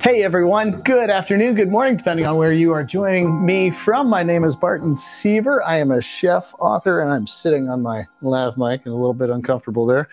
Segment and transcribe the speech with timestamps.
[0.00, 4.08] Hey everyone, good afternoon, good morning, depending on where you are joining me from.
[4.08, 5.60] My name is Barton Seaver.
[5.64, 9.12] I am a chef, author, and I'm sitting on my lav mic and a little
[9.12, 10.08] bit uncomfortable there.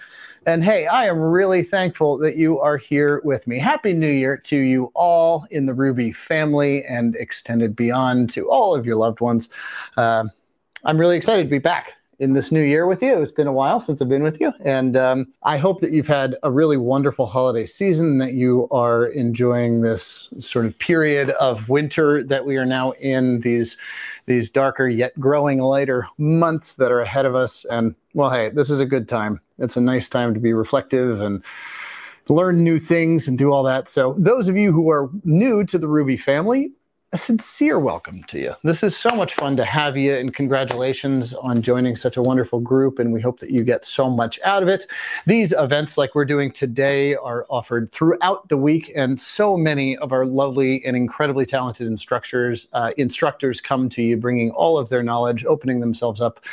[0.48, 3.60] And hey, I am really thankful that you are here with me.
[3.60, 8.74] Happy New Year to you all in the Ruby family and extended beyond to all
[8.74, 9.49] of your loved ones.
[9.97, 10.26] Uh,
[10.83, 13.22] I'm really excited to be back in this new year with you.
[13.22, 14.54] It's been a while since I've been with you.
[14.63, 19.08] And um, I hope that you've had a really wonderful holiday season, that you are
[19.08, 23.77] enjoying this sort of period of winter that we are now in, these,
[24.25, 27.66] these darker yet growing lighter months that are ahead of us.
[27.66, 29.41] And well, hey, this is a good time.
[29.59, 31.44] It's a nice time to be reflective and
[32.30, 33.88] learn new things and do all that.
[33.88, 36.72] So, those of you who are new to the Ruby family,
[37.15, 38.53] a sincere welcome to you.
[38.63, 42.59] This is so much fun to have you, and congratulations on joining such a wonderful
[42.59, 42.99] group.
[42.99, 44.85] And we hope that you get so much out of it.
[45.25, 50.11] These events, like we're doing today, are offered throughout the week, and so many of
[50.11, 55.02] our lovely and incredibly talented instructors uh, instructors come to you, bringing all of their
[55.02, 56.44] knowledge, opening themselves up,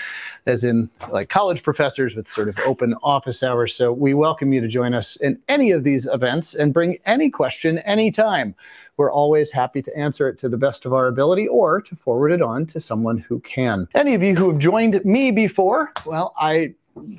[0.47, 3.75] as in like college professors with sort of open office hours.
[3.75, 7.31] So we welcome you to join us in any of these events and bring any
[7.31, 8.55] question anytime.
[8.97, 12.31] We're always happy to answer it to the best of our ability or to forward
[12.31, 13.89] it on to someone who can.
[13.95, 16.75] Any of you who have joined me before, well, I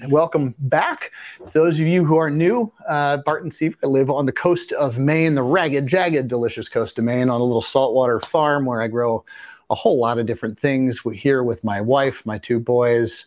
[0.08, 1.12] welcome back.
[1.54, 4.98] Those of you who are new, uh, Barton Seaver, I live on the coast of
[4.98, 8.88] Maine, the ragged, jagged, delicious coast of Maine, on a little saltwater farm where I
[8.88, 9.26] grow
[9.70, 11.04] a whole lot of different things.
[11.04, 13.26] We're here with my wife, my two boys,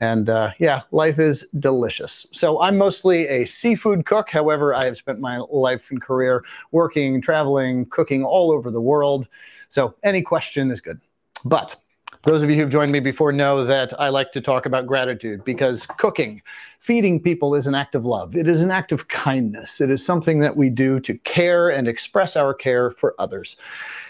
[0.00, 2.26] and uh, yeah, life is delicious.
[2.32, 4.30] So I'm mostly a seafood cook.
[4.30, 9.28] However, I have spent my life and career working, traveling, cooking all over the world.
[9.68, 11.00] So any question is good.
[11.44, 11.76] But
[12.26, 15.44] those of you who've joined me before know that I like to talk about gratitude
[15.44, 16.42] because cooking,
[16.80, 18.34] feeding people is an act of love.
[18.34, 19.80] It is an act of kindness.
[19.80, 23.56] It is something that we do to care and express our care for others.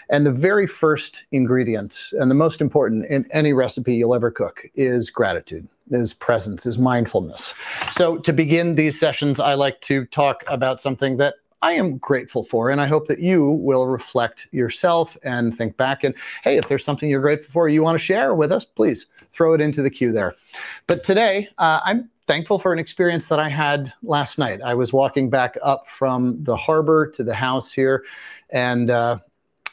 [0.09, 4.65] And the very first ingredient and the most important in any recipe you'll ever cook
[4.73, 7.53] is gratitude, is presence, is mindfulness.
[7.91, 12.43] So to begin these sessions, I like to talk about something that I am grateful
[12.43, 12.69] for.
[12.69, 16.03] And I hope that you will reflect yourself and think back.
[16.03, 16.13] And
[16.43, 19.53] hey, if there's something you're grateful for, you want to share with us, please throw
[19.53, 20.35] it into the queue there.
[20.85, 24.61] But today, uh, I'm thankful for an experience that I had last night.
[24.63, 28.03] I was walking back up from the harbor to the house here.
[28.49, 29.17] And uh,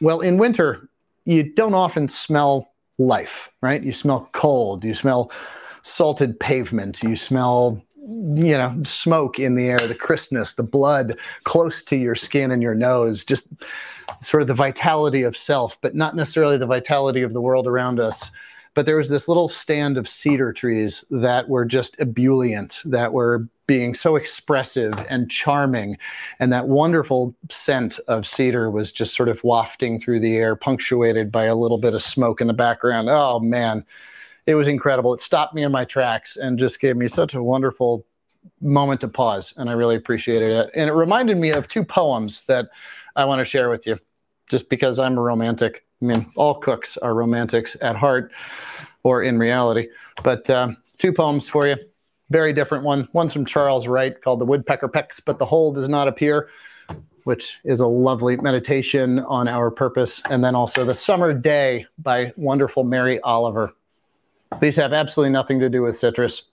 [0.00, 0.88] well, in winter,
[1.24, 3.82] you don't often smell life, right?
[3.82, 5.30] You smell cold, you smell
[5.82, 11.82] salted pavement, you smell you know, smoke in the air, the crispness, the blood close
[11.84, 13.48] to your skin and your nose, just
[14.20, 17.98] sort of the vitality of self, but not necessarily the vitality of the world around
[17.98, 18.30] us.
[18.74, 23.46] But there was this little stand of cedar trees that were just ebullient, that were
[23.66, 25.96] being so expressive and charming.
[26.38, 31.32] And that wonderful scent of cedar was just sort of wafting through the air, punctuated
[31.32, 33.08] by a little bit of smoke in the background.
[33.08, 33.86] Oh, man
[34.46, 35.14] it was incredible.
[35.14, 38.06] It stopped me in my tracks and just gave me such a wonderful
[38.60, 39.54] moment to pause.
[39.56, 40.70] And I really appreciated it.
[40.74, 42.68] And it reminded me of two poems that
[43.16, 43.98] I want to share with you,
[44.50, 45.86] just because I'm a romantic.
[46.02, 48.32] I mean, all cooks are romantics at heart
[49.02, 49.88] or in reality.
[50.22, 51.76] But um, two poems for you.
[52.30, 53.08] Very different one.
[53.12, 56.48] One's from Charles Wright called The Woodpecker Pecks, but the Hole Does Not Appear,
[57.24, 60.22] which is a lovely meditation on our purpose.
[60.30, 63.74] And then also The Summer Day by wonderful Mary Oliver.
[64.60, 66.44] These have absolutely nothing to do with citrus.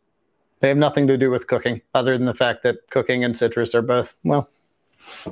[0.59, 3.73] They have nothing to do with cooking, other than the fact that cooking and citrus
[3.73, 4.47] are both, well,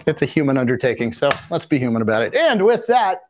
[0.07, 1.13] it's a human undertaking.
[1.13, 2.35] So let's be human about it.
[2.35, 3.27] And with that,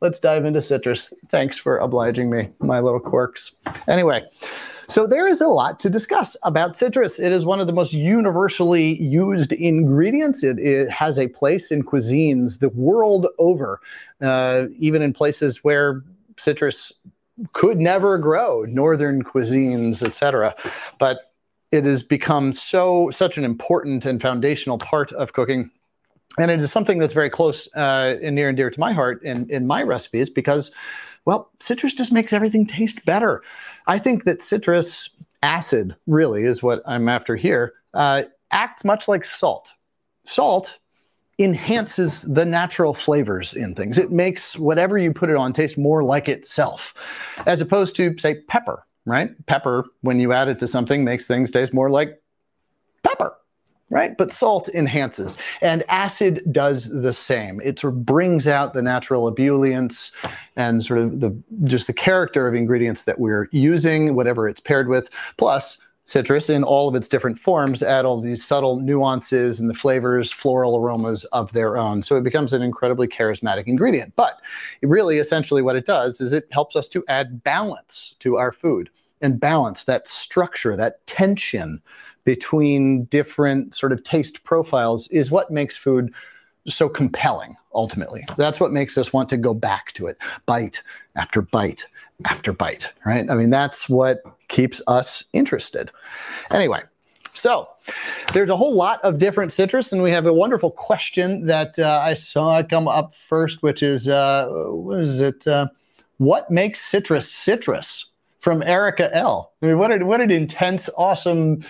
[0.00, 1.12] let's dive into citrus.
[1.28, 3.56] Thanks for obliging me, my little quirks.
[3.88, 4.24] Anyway,
[4.88, 7.18] so there is a lot to discuss about citrus.
[7.18, 10.44] It is one of the most universally used ingredients.
[10.44, 13.80] It, it has a place in cuisines the world over,
[14.22, 16.04] uh, even in places where
[16.36, 16.92] citrus
[17.52, 20.54] could never grow northern cuisines etc
[20.98, 21.28] but
[21.70, 25.70] it has become so such an important and foundational part of cooking.
[26.38, 29.22] And it is something that's very close uh, and near and dear to my heart
[29.22, 30.70] in, in my recipes because
[31.24, 33.42] well citrus just makes everything taste better.
[33.86, 35.10] I think that citrus
[35.42, 39.70] acid really is what i'm after here uh, acts much like salt.
[40.24, 40.78] Salt
[41.38, 43.96] enhances the natural flavors in things.
[43.96, 48.42] It makes whatever you put it on taste more like itself, as opposed to, say,
[48.48, 49.30] pepper, right?
[49.46, 52.20] Pepper, when you add it to something, makes things taste more like
[53.02, 53.34] pepper.
[53.90, 57.58] Right, but salt enhances, and acid does the same.
[57.64, 60.12] It sort of brings out the natural ebullience
[60.56, 61.34] and sort of the
[61.64, 65.08] just the character of ingredients that we're using, whatever it's paired with.
[65.38, 69.74] Plus, citrus in all of its different forms add all these subtle nuances and the
[69.74, 72.02] flavors, floral aromas of their own.
[72.02, 74.14] So it becomes an incredibly charismatic ingredient.
[74.16, 74.40] But
[74.82, 78.88] really, essentially, what it does is it helps us to add balance to our food
[79.20, 81.82] and balance that structure, that tension
[82.24, 86.12] between different sort of taste profiles is what makes food
[86.68, 88.24] so compelling ultimately.
[88.36, 90.82] That's what makes us want to go back to it, bite
[91.16, 91.86] after bite
[92.24, 93.28] after bite, right?
[93.30, 95.90] I mean, that's what keeps us interested.
[96.50, 96.80] Anyway,
[97.32, 97.68] so
[98.32, 102.00] there's a whole lot of different citrus, and we have a wonderful question that uh,
[102.02, 105.46] I saw come up first, which is uh, what is it?
[105.46, 105.68] Uh,
[106.16, 108.06] what makes citrus citrus?
[108.40, 109.52] From Erica L.
[109.60, 111.64] I mean, what, a, what an intense, awesome,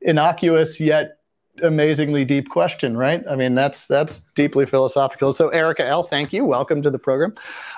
[0.00, 1.18] innocuous yet
[1.62, 3.24] amazingly deep question, right?
[3.28, 5.32] I mean, that's that's deeply philosophical.
[5.32, 6.44] So, Erica L, thank you.
[6.44, 7.34] Welcome to the program.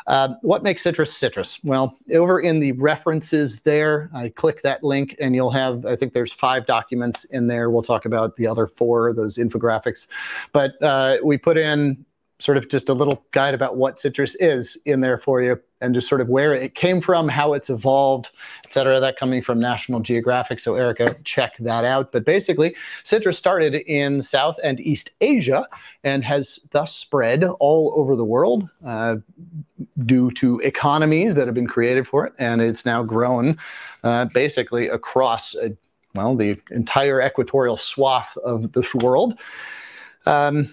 [0.06, 1.62] Uh, what makes citrus citrus?
[1.64, 5.84] Well, over in the references there, I click that link, and you'll have.
[5.84, 7.70] I think there's five documents in there.
[7.70, 10.08] We'll talk about the other four, those infographics,
[10.52, 12.04] but uh, we put in
[12.38, 15.94] sort of just a little guide about what citrus is in there for you and
[15.94, 18.30] just sort of where it came from, how it's evolved,
[18.64, 18.98] et cetera.
[18.98, 20.58] That coming from National Geographic.
[20.60, 22.12] So, Erica, check that out.
[22.12, 22.74] But basically,
[23.04, 25.68] citrus started in South and East Asia
[26.02, 29.16] and has thus spread all over the world uh,
[30.04, 32.32] due to economies that have been created for it.
[32.38, 33.58] And it's now grown
[34.02, 35.70] uh, basically across, uh,
[36.14, 39.38] well, the entire equatorial swath of this world.
[40.24, 40.64] Um,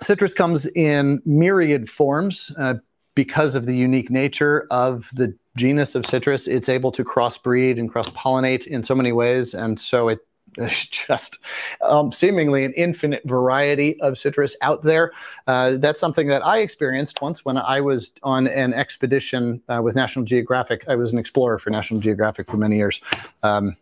[0.00, 2.54] citrus comes in myriad forms.
[2.56, 2.74] Uh,
[3.14, 7.90] because of the unique nature of the genus of citrus, it's able to crossbreed and
[7.90, 9.54] cross pollinate in so many ways.
[9.54, 10.20] And so it
[10.58, 11.38] there's just
[11.80, 15.12] um, seemingly an infinite variety of citrus out there.
[15.46, 19.94] Uh, that's something that I experienced once when I was on an expedition uh, with
[19.94, 20.84] National Geographic.
[20.88, 23.00] I was an explorer for National Geographic for many years,
[23.42, 23.76] um,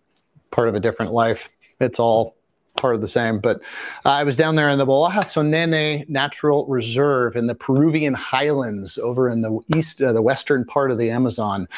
[0.53, 1.49] part of a different life.
[1.81, 2.37] It's all
[2.81, 3.39] part of the same.
[3.39, 3.61] But
[4.05, 8.99] uh, I was down there in the Bahuaja Sonene Natural Reserve in the Peruvian highlands
[8.99, 11.69] over in the east, uh, the western part of the Amazon.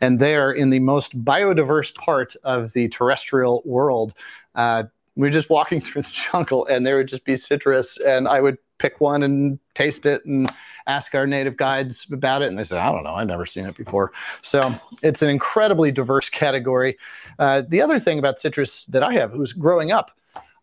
[0.00, 4.14] And there, in the most biodiverse part of the terrestrial world,
[4.54, 4.84] uh,
[5.16, 7.98] we were just walking through the jungle and there would just be citrus.
[7.98, 10.50] And I would pick one and taste it and
[10.86, 12.48] ask our native guides about it.
[12.48, 14.12] And they said, I don't know, I've never seen it before.
[14.42, 16.98] So it's an incredibly diverse category.
[17.38, 20.10] Uh, the other thing about citrus that I have, who's growing up,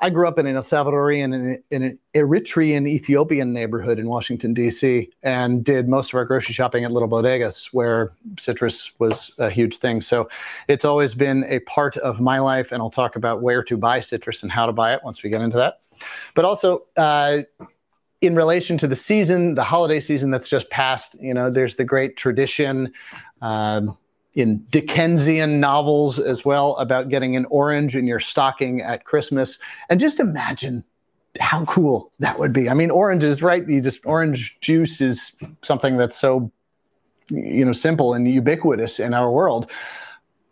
[0.01, 4.53] I grew up in an El Salvadorian and in an Eritrean Ethiopian neighborhood in Washington,
[4.53, 9.49] D.C., and did most of our grocery shopping at little bodegas where citrus was a
[9.49, 9.99] huge thing.
[9.99, 10.29] So
[10.69, 13.99] it's always been a part of my life, and I'll talk about where to buy
[13.99, 15.79] citrus and how to buy it once we get into that.
[16.33, 17.39] But also, uh,
[18.21, 21.85] in relation to the season, the holiday season that's just passed, you know, there's the
[21.85, 22.93] great tradition.
[23.41, 23.97] Um,
[24.33, 29.59] in Dickensian novels as well about getting an orange in your stocking at Christmas.
[29.89, 30.83] And just imagine
[31.39, 32.69] how cool that would be.
[32.69, 33.67] I mean, oranges, right?
[33.67, 36.51] You just orange juice is something that's so
[37.29, 39.71] you know simple and ubiquitous in our world.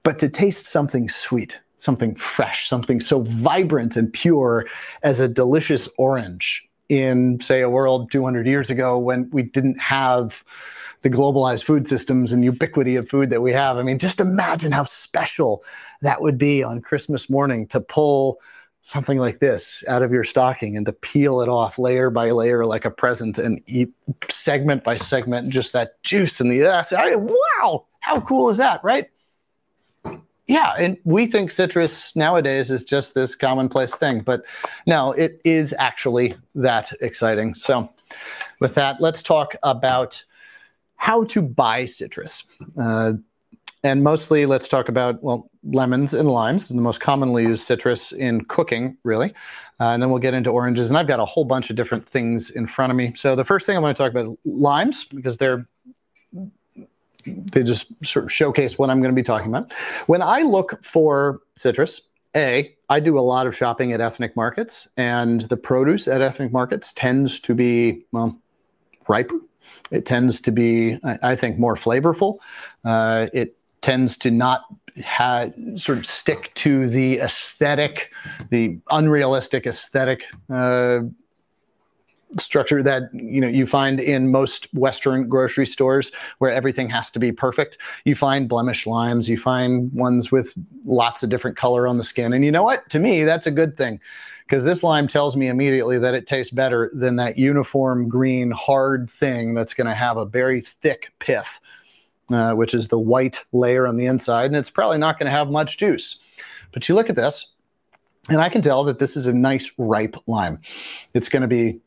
[0.04, 4.68] But to taste something sweet, something fresh, something so vibrant and pure
[5.04, 10.44] as a delicious orange in say a world 200 years ago when we didn't have
[11.02, 13.78] the globalized food systems and ubiquity of food that we have.
[13.78, 15.64] I mean, just imagine how special
[16.02, 18.40] that would be on Christmas morning to pull
[18.82, 22.66] something like this out of your stocking and to peel it off layer by layer
[22.66, 23.92] like a present and eat
[24.30, 26.94] segment by segment just that juice and the ass.
[26.94, 29.10] I, wow, how cool is that, right?
[30.48, 34.46] Yeah, and we think citrus nowadays is just this commonplace thing, but
[34.86, 37.54] no, it is actually that exciting.
[37.56, 37.92] So,
[38.62, 40.24] with that, let's talk about
[40.98, 42.44] how to buy citrus.
[42.80, 43.14] Uh,
[43.84, 48.44] and mostly, let's talk about, well, lemons and limes, the most commonly used citrus in
[48.46, 49.34] cooking, really.
[49.80, 50.90] Uh, and then we'll get into oranges.
[50.90, 53.14] And I've got a whole bunch of different things in front of me.
[53.16, 55.68] So the first thing I want to talk about limes because they're
[57.26, 59.74] they just sort of showcase what I'm going to be talking about.
[60.08, 64.88] When I look for citrus, a, I do a lot of shopping at ethnic markets,
[64.96, 68.40] and the produce at ethnic markets tends to be well
[69.08, 69.40] riper
[69.92, 72.38] it tends to be, I, think, more flavorful.
[72.84, 74.66] Uh, it tends to not
[75.04, 78.12] ha- sort of stick to the aesthetic,
[78.50, 81.00] the unrealistic aesthetic uh,
[82.38, 87.20] structure that you know you find in most western grocery stores where everything has to
[87.20, 90.54] be perfect you find blemish limes you find ones with
[90.86, 93.52] lots of different color on the skin and you know what to me that's a
[93.52, 93.98] good thing
[94.48, 99.10] because this lime tells me immediately that it tastes better than that uniform green hard
[99.10, 101.60] thing that's going to have a very thick pith,
[102.32, 105.38] uh, which is the white layer on the inside, and it's probably not going to
[105.38, 106.18] have much juice.
[106.72, 107.56] But you look at this,
[108.30, 110.62] and I can tell that this is a nice ripe lime.
[111.14, 111.82] It's going to be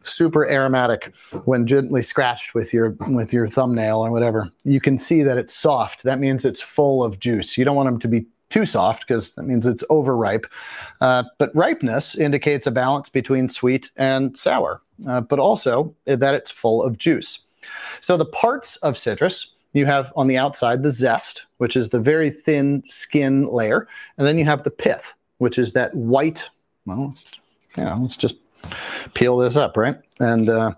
[0.00, 1.14] super aromatic
[1.44, 4.50] when gently scratched with your with your thumbnail or whatever.
[4.64, 6.02] You can see that it's soft.
[6.02, 7.58] That means it's full of juice.
[7.58, 10.46] You don't want them to be too soft because that means it's overripe.
[11.00, 16.50] Uh, but ripeness indicates a balance between sweet and sour, uh, but also that it's
[16.50, 17.46] full of juice.
[18.00, 22.00] So the parts of citrus you have on the outside the zest, which is the
[22.00, 23.86] very thin skin layer,
[24.18, 26.48] and then you have the pith, which is that white.
[26.86, 27.24] Well, let's,
[27.78, 28.36] yeah, let's just
[29.14, 29.96] peel this up, right?
[30.18, 30.74] And uh,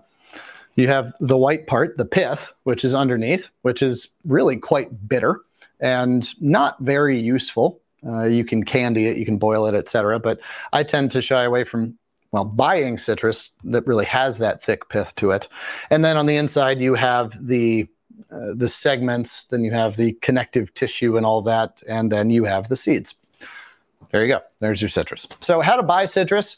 [0.75, 5.41] you have the white part, the pith, which is underneath, which is really quite bitter
[5.79, 7.81] and not very useful.
[8.05, 10.19] Uh, you can candy it, you can boil it, etc.
[10.19, 10.39] But
[10.71, 11.97] I tend to shy away from
[12.31, 15.47] well buying citrus that really has that thick pith to it.
[15.89, 17.87] And then on the inside, you have the
[18.31, 22.45] uh, the segments, then you have the connective tissue and all that, and then you
[22.45, 23.15] have the seeds.
[24.11, 24.41] There you go.
[24.59, 25.27] There's your citrus.
[25.39, 26.57] So, how to buy citrus?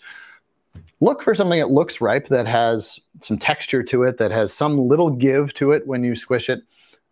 [1.01, 4.77] Look for something that looks ripe, that has some texture to it, that has some
[4.77, 6.61] little give to it when you squish it,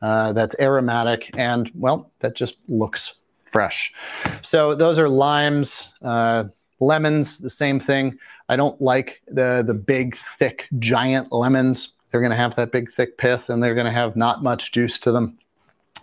[0.01, 3.93] uh, that's aromatic, and well, that just looks fresh.
[4.41, 5.91] So, those are limes.
[6.01, 6.45] Uh,
[6.79, 8.17] lemons, the same thing.
[8.49, 11.93] I don't like the the big, thick, giant lemons.
[12.11, 14.71] They're going to have that big, thick pith, and they're going to have not much
[14.71, 15.37] juice to them.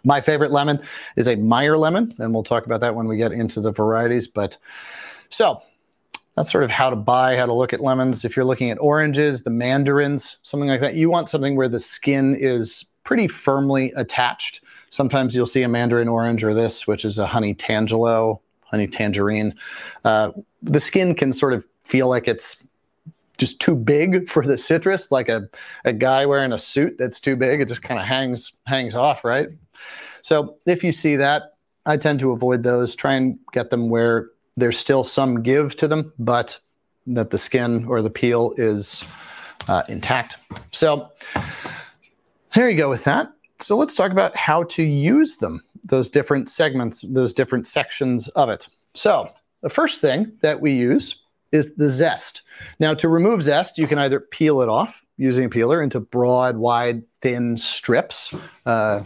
[0.02, 0.80] My favorite lemon
[1.16, 4.26] is a Meyer lemon, and we'll talk about that when we get into the varieties.
[4.26, 4.56] But
[5.28, 5.62] so
[6.40, 8.24] that's sort of how to buy, how to look at lemons.
[8.24, 11.78] If you're looking at oranges, the mandarins, something like that, you want something where the
[11.78, 14.62] skin is pretty firmly attached.
[14.88, 19.54] Sometimes you'll see a mandarin orange or this, which is a honey tangelo, honey tangerine.
[20.02, 20.30] Uh,
[20.62, 22.66] the skin can sort of feel like it's
[23.36, 25.46] just too big for the citrus, like a,
[25.84, 27.60] a guy wearing a suit that's too big.
[27.60, 29.48] It just kind of hangs hangs off, right?
[30.22, 31.54] So if you see that,
[31.84, 32.94] I tend to avoid those.
[32.94, 36.58] Try and get them where there's still some give to them, but
[37.06, 39.04] that the skin or the peel is
[39.68, 40.36] uh, intact.
[40.70, 41.10] So
[42.54, 43.32] there you go with that.
[43.58, 48.48] So let's talk about how to use them, those different segments, those different sections of
[48.48, 48.68] it.
[48.94, 49.30] So
[49.62, 52.42] the first thing that we use is the zest.
[52.78, 56.56] Now, to remove zest, you can either peel it off using a peeler into broad,
[56.56, 58.32] wide, thin strips.
[58.64, 59.04] Uh,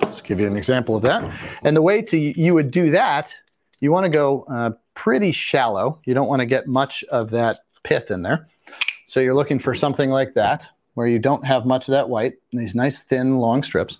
[0.00, 1.32] just give you an example of that.
[1.62, 3.34] And the way to you would do that,
[3.80, 6.00] you want to go uh, pretty shallow.
[6.04, 8.46] You don't want to get much of that pith in there.
[9.06, 12.34] So you're looking for something like that, where you don't have much of that white,
[12.52, 13.98] these nice thin long strips.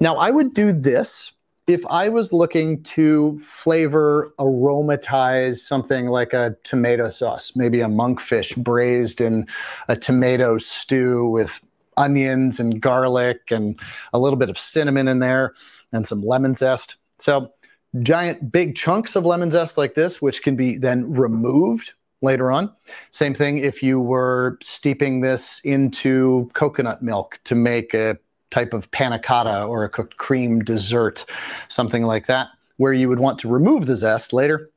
[0.00, 1.32] Now I would do this
[1.66, 8.56] if I was looking to flavor, aromatize something like a tomato sauce, maybe a monkfish
[8.56, 9.46] braised in
[9.88, 11.60] a tomato stew with
[11.96, 13.78] onions and garlic and
[14.12, 15.54] a little bit of cinnamon in there
[15.92, 16.96] and some lemon zest.
[17.18, 17.52] So,
[17.98, 21.92] giant big chunks of lemon zest like this, which can be then removed
[22.22, 22.72] later on.
[23.10, 28.18] Same thing if you were steeping this into coconut milk to make a
[28.50, 31.24] type of panna cotta or a cooked cream dessert,
[31.68, 34.68] something like that, where you would want to remove the zest later,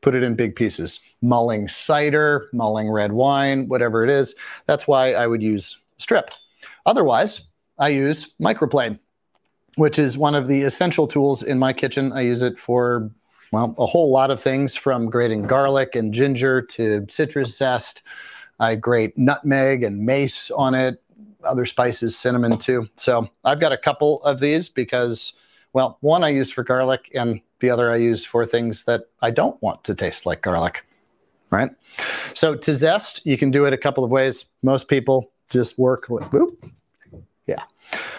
[0.00, 1.00] put it in big pieces.
[1.22, 4.34] Mulling cider, mulling red wine, whatever it is.
[4.66, 6.30] That's why I would use strip.
[6.86, 7.48] Otherwise,
[7.78, 8.98] I use microplane,
[9.78, 12.12] which is one of the essential tools in my kitchen.
[12.12, 13.10] I use it for
[13.52, 18.02] well, a whole lot of things from grating garlic and ginger to citrus zest.
[18.60, 21.00] I grate nutmeg and mace on it,
[21.44, 22.88] other spices, cinnamon too.
[22.96, 25.34] So I've got a couple of these because,
[25.72, 29.30] well, one I use for garlic and the other I use for things that I
[29.30, 30.84] don't want to taste like garlic,
[31.50, 31.70] right?
[32.34, 34.46] So to zest, you can do it a couple of ways.
[34.62, 36.28] Most people just work with,
[37.48, 37.62] yeah.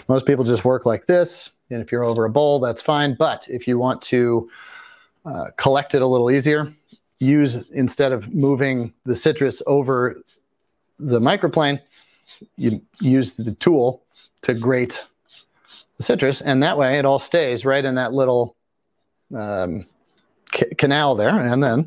[0.07, 1.51] Most people just work like this.
[1.69, 3.13] And if you're over a bowl, that's fine.
[3.13, 4.49] But if you want to
[5.25, 6.73] uh, collect it a little easier,
[7.19, 10.21] use instead of moving the citrus over
[10.97, 11.79] the microplane,
[12.57, 14.03] you use the tool
[14.41, 15.05] to grate
[15.97, 18.55] the citrus, and that way it all stays right in that little
[19.35, 19.83] um,
[20.53, 21.85] c- canal there, and then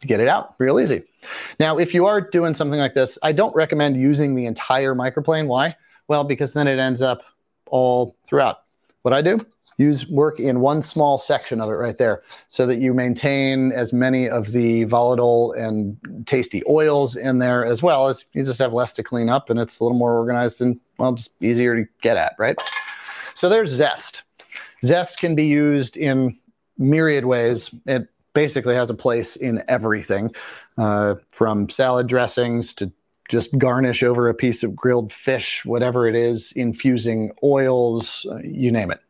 [0.00, 1.04] get it out real easy.
[1.60, 5.46] Now, if you are doing something like this, I don't recommend using the entire microplane.
[5.46, 5.76] Why?
[6.08, 7.22] Well, because then it ends up
[7.66, 8.62] all throughout.
[9.02, 9.44] What I do,
[9.78, 13.92] use work in one small section of it right there so that you maintain as
[13.92, 15.96] many of the volatile and
[16.26, 19.60] tasty oils in there as well as you just have less to clean up and
[19.60, 22.60] it's a little more organized and well just easier to get at right?
[23.34, 24.22] So there's zest.
[24.82, 26.36] Zest can be used in
[26.78, 27.74] myriad ways.
[27.86, 30.34] It basically has a place in everything
[30.78, 32.92] uh, from salad dressings to
[33.28, 38.70] just garnish over a piece of grilled fish whatever it is infusing oils uh, you
[38.70, 39.00] name it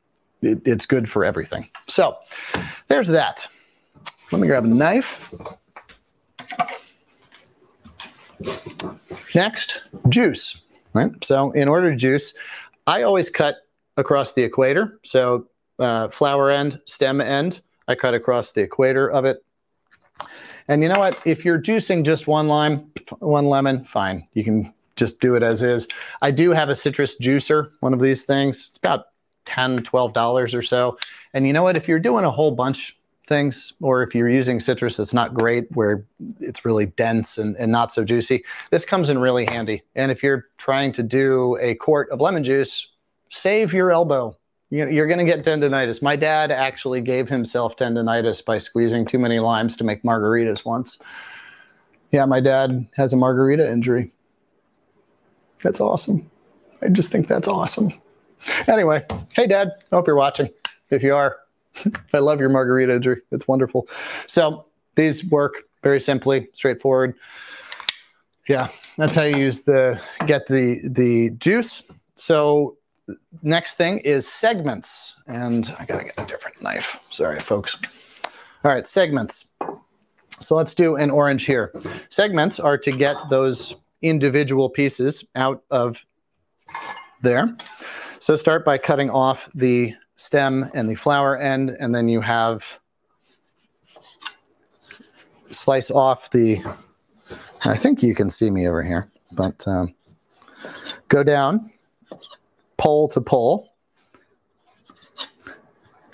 [0.42, 1.68] it, it's good for everything.
[1.88, 2.16] So
[2.88, 3.46] there's that.
[4.32, 5.32] Let me grab a knife.
[9.34, 10.62] Next, juice.
[10.92, 11.12] Right.
[11.24, 12.36] So in order to juice,
[12.86, 13.56] I always cut
[13.96, 14.98] across the equator.
[15.04, 15.46] So
[15.78, 19.44] uh, flower end, stem end, I cut across the equator of it.
[20.68, 21.18] And you know what?
[21.24, 24.26] If you're juicing just one lime, one lemon, fine.
[24.34, 25.86] You can just do it as is.
[26.22, 28.68] I do have a citrus juicer, one of these things.
[28.68, 29.06] It's about
[29.44, 30.98] 10 $12 or so.
[31.32, 31.76] And you know what?
[31.76, 32.96] If you're doing a whole bunch
[33.26, 36.04] things, or if you're using citrus that's not great, where
[36.40, 39.82] it's really dense and, and not so juicy, this comes in really handy.
[39.94, 42.88] And if you're trying to do a quart of lemon juice,
[43.28, 44.36] save your elbow.
[44.70, 46.02] You're going to get tendonitis.
[46.02, 50.98] My dad actually gave himself tendonitis by squeezing too many limes to make margaritas once.
[52.10, 54.10] Yeah, my dad has a margarita injury.
[55.62, 56.28] That's awesome.
[56.82, 57.92] I just think that's awesome.
[58.68, 59.04] Anyway,
[59.34, 60.50] hey, Dad, I hope you're watching.
[60.90, 61.38] If you are,
[62.12, 63.22] I love your margarita injury.
[63.30, 63.86] It's wonderful.
[64.26, 67.14] So these work very simply, straightforward.
[68.48, 71.82] Yeah, that's how you use the get the the juice.
[72.14, 72.75] So
[73.42, 76.98] next thing is segments, and I gotta get a different knife.
[77.10, 77.76] Sorry, folks.
[78.64, 79.52] All right, segments.
[80.40, 81.72] So let's do an orange here.
[82.10, 86.04] Segments are to get those individual pieces out of
[87.22, 87.56] there.
[88.18, 92.80] So start by cutting off the stem and the flower end, and then you have
[95.50, 96.60] slice off the,
[97.64, 99.94] I think you can see me over here, but um,
[101.08, 101.70] go down,
[102.86, 103.74] pole to pole,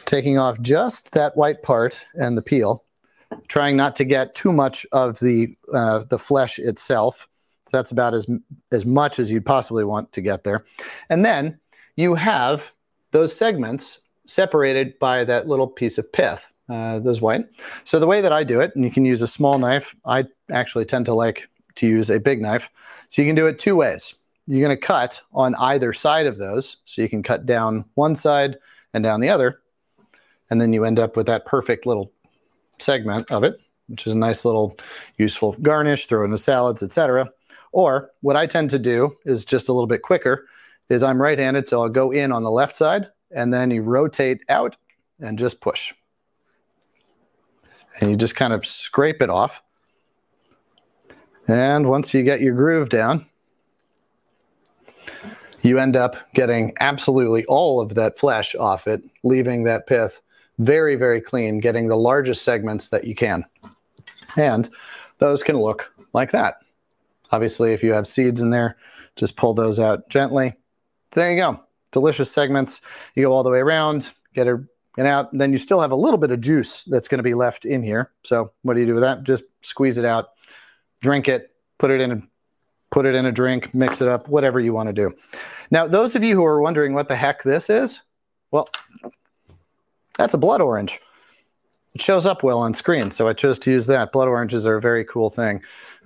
[0.07, 2.83] taking off just that white part and the peel,
[3.47, 7.29] trying not to get too much of the, uh, the flesh itself.
[7.67, 8.26] So that's about as,
[8.73, 10.64] as much as you'd possibly want to get there.
[11.11, 11.59] And then
[11.97, 12.73] you have
[13.11, 17.45] those segments separated by that little piece of pith, uh, those white.
[17.85, 20.25] So the way that I do it, and you can use a small knife, I
[20.50, 22.71] actually tend to like to use a big knife.
[23.11, 24.22] So you can do it two ways.
[24.47, 26.79] You're going to cut on either side of those.
[26.85, 28.59] So you can cut down one side
[28.93, 29.61] and down the other.
[30.51, 32.12] And then you end up with that perfect little
[32.79, 34.77] segment of it, which is a nice little
[35.16, 37.31] useful garnish, throw in the salads, etc.
[37.73, 40.47] Or what I tend to do is just a little bit quicker
[40.88, 44.43] is I'm right-handed, so I'll go in on the left side and then you rotate
[44.49, 44.77] out
[45.21, 45.95] and just push.
[48.01, 49.62] And you just kind of scrape it off.
[51.49, 53.25] And once you get your groove down,
[55.62, 60.21] you end up getting absolutely all of that flesh off it, leaving that pith
[60.59, 63.45] very, very clean, getting the largest segments that you can.
[64.37, 64.69] And
[65.19, 66.57] those can look like that.
[67.31, 68.77] Obviously, if you have seeds in there,
[69.17, 70.53] just pull those out gently.
[71.12, 71.61] There you go
[71.93, 72.81] delicious segments.
[73.15, 74.59] You go all the way around, get it
[74.99, 77.65] out, then you still have a little bit of juice that's going to be left
[77.65, 78.11] in here.
[78.25, 79.23] So what do you do with that?
[79.23, 80.31] Just squeeze it out,
[81.01, 82.29] drink it, put it in
[82.92, 85.12] put it in a drink, mix it up, whatever you want to do.
[85.70, 88.02] Now, those of you who are wondering what the heck this is,
[88.52, 88.68] well,
[90.18, 91.00] that's a blood orange.
[91.94, 94.12] It shows up well on screen, so I chose to use that.
[94.12, 95.57] Blood oranges are a very cool thing,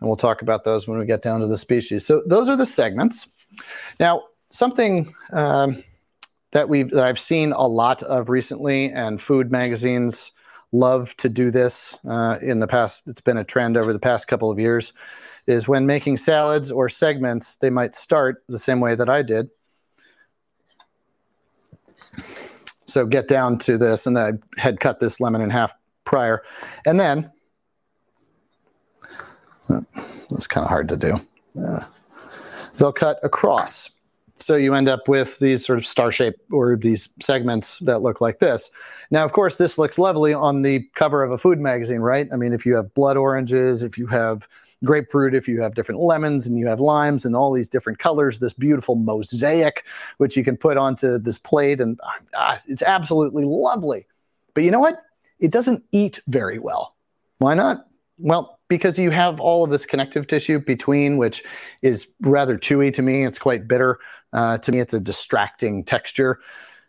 [0.01, 2.07] and we'll talk about those when we get down to the species.
[2.07, 3.29] So those are the segments.
[4.01, 5.77] Now, something um,
[6.53, 10.33] that we that I've seen a lot of recently, and food magazines
[10.73, 13.09] love to do this uh, in the past.
[13.09, 14.93] It's been a trend over the past couple of years.
[15.47, 19.49] Is when making salads or segments, they might start the same way that I did.
[22.87, 26.43] So get down to this, and then I had cut this lemon in half prior,
[26.85, 27.31] and then
[29.69, 29.81] uh,
[30.31, 31.15] that's kind of hard to do.
[31.61, 31.81] Uh,
[32.79, 33.91] they'll cut across
[34.47, 38.21] so you end up with these sort of star shape or these segments that look
[38.21, 38.71] like this.
[39.11, 42.29] Now, of course, this looks lovely on the cover of a food magazine, right?
[42.33, 44.47] I mean, if you have blood oranges, if you have
[44.85, 48.39] grapefruit, if you have different lemons and you have limes and all these different colors,
[48.39, 49.85] this beautiful mosaic,
[50.19, 51.99] which you can put onto this plate, and
[52.37, 54.07] ah, it's absolutely lovely.
[54.55, 55.03] But you know what?
[55.41, 56.95] It doesn't eat very well.
[57.39, 57.89] Why not?
[58.19, 61.43] Well, because you have all of this connective tissue between, which
[61.83, 63.25] is rather chewy to me.
[63.25, 63.99] It's quite bitter.
[64.33, 66.39] Uh, to me, it's a distracting texture.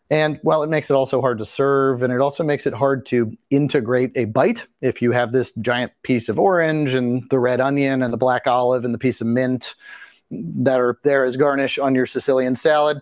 [0.10, 3.06] And well, it makes it also hard to serve, and it also makes it hard
[3.08, 7.60] to integrate a bite if you have this giant piece of orange and the red
[7.60, 9.76] onion and the black olive and the piece of mint
[10.32, 13.02] that are there as garnish on your Sicilian salad.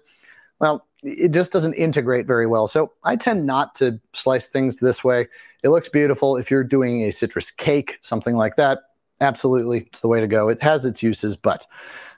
[0.59, 2.67] Well, it just doesn't integrate very well.
[2.67, 5.27] So I tend not to slice things this way.
[5.63, 6.35] It looks beautiful.
[6.35, 8.79] If you're doing a citrus cake, something like that,
[9.21, 10.49] absolutely, it's the way to go.
[10.49, 11.67] It has its uses, but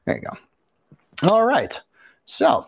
[0.06, 1.30] there you go.
[1.30, 1.80] All right.
[2.26, 2.65] So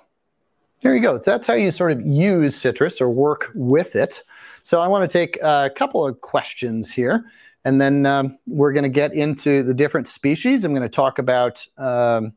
[0.81, 1.17] there you go.
[1.17, 4.21] That's how you sort of use citrus or work with it.
[4.61, 7.25] So I want to take a couple of questions here,
[7.65, 10.63] and then um, we're going to get into the different species.
[10.65, 12.33] I'm going to talk about um,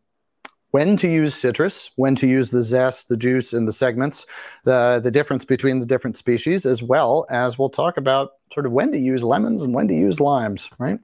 [0.72, 4.26] when to use citrus, when to use the zest, the juice, and the segments,
[4.64, 8.72] the, the difference between the different species, as well as we'll talk about sort of
[8.72, 10.98] when to use lemons and when to use limes, right?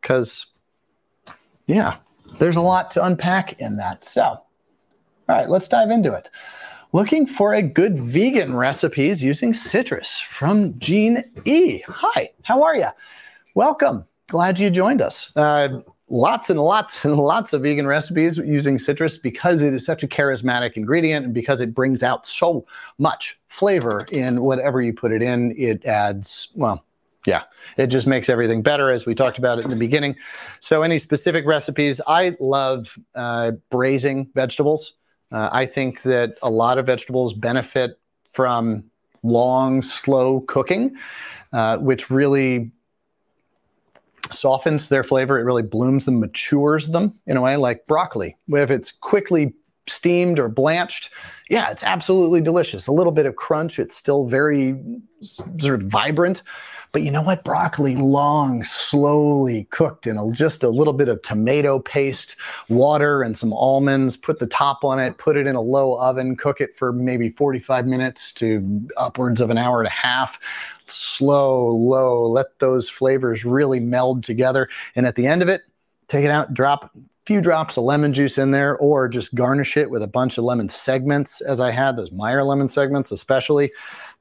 [0.00, 0.46] Because,
[1.66, 1.96] yeah,
[2.38, 4.04] there's a lot to unpack in that.
[4.04, 4.42] So, all
[5.26, 6.28] right, let's dive into it.
[6.92, 11.82] Looking for a good vegan recipes using citrus from Gene E.
[11.88, 12.88] Hi, how are you?
[13.54, 14.06] Welcome.
[14.28, 15.34] Glad you joined us.
[15.34, 20.02] Uh, lots and lots and lots of vegan recipes using citrus because it is such
[20.02, 22.66] a charismatic ingredient and because it brings out so
[22.98, 25.54] much flavor in whatever you put it in.
[25.56, 26.84] It adds, well,
[27.26, 27.42] yeah,
[27.76, 30.16] it just makes everything better, as we talked about it in the beginning.
[30.60, 32.00] So, any specific recipes?
[32.06, 34.94] I love uh, braising vegetables.
[35.30, 37.98] Uh, I think that a lot of vegetables benefit
[38.30, 38.84] from
[39.22, 40.96] long, slow cooking,
[41.52, 42.70] uh, which really
[44.32, 45.38] softens their flavor.
[45.38, 48.36] It really blooms them, matures them in a way, like broccoli.
[48.48, 49.54] If it's quickly
[49.86, 51.10] steamed or blanched,
[51.48, 52.86] yeah, it's absolutely delicious.
[52.86, 53.78] A little bit of crunch.
[53.78, 54.78] It's still very
[55.20, 56.42] sort of vibrant.
[56.92, 57.44] But you know what?
[57.44, 62.36] Broccoli, long, slowly cooked in a, just a little bit of tomato paste,
[62.68, 64.16] water, and some almonds.
[64.16, 67.30] Put the top on it, put it in a low oven, cook it for maybe
[67.30, 70.40] 45 minutes to upwards of an hour and a half.
[70.86, 74.68] Slow, low, let those flavors really meld together.
[74.96, 75.62] And at the end of it,
[76.08, 79.76] take it out, drop a few drops of lemon juice in there, or just garnish
[79.76, 83.72] it with a bunch of lemon segments, as I had those Meyer lemon segments, especially.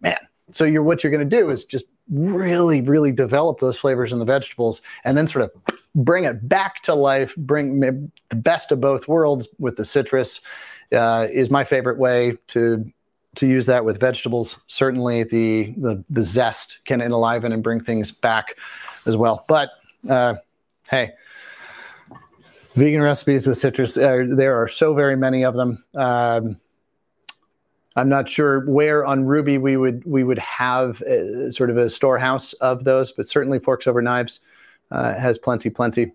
[0.01, 0.17] Man,
[0.51, 4.19] so you're what you're going to do is just really, really develop those flavors in
[4.19, 5.51] the vegetables, and then sort of
[5.95, 7.35] bring it back to life.
[7.35, 10.41] Bring the best of both worlds with the citrus.
[10.91, 12.91] Uh, is my favorite way to
[13.35, 14.61] to use that with vegetables.
[14.67, 18.55] Certainly, the the, the zest can enliven and bring things back
[19.05, 19.43] as well.
[19.47, 19.71] But
[20.09, 20.35] uh,
[20.89, 21.11] hey
[22.77, 23.97] vegan recipes with citrus.
[23.97, 25.83] Uh, there are so very many of them.
[25.95, 26.57] Um,
[27.97, 31.89] I'm not sure where on Ruby we would we would have a, sort of a
[31.89, 34.39] storehouse of those, but certainly Forks Over Knives
[34.91, 36.11] uh, has plenty, plenty.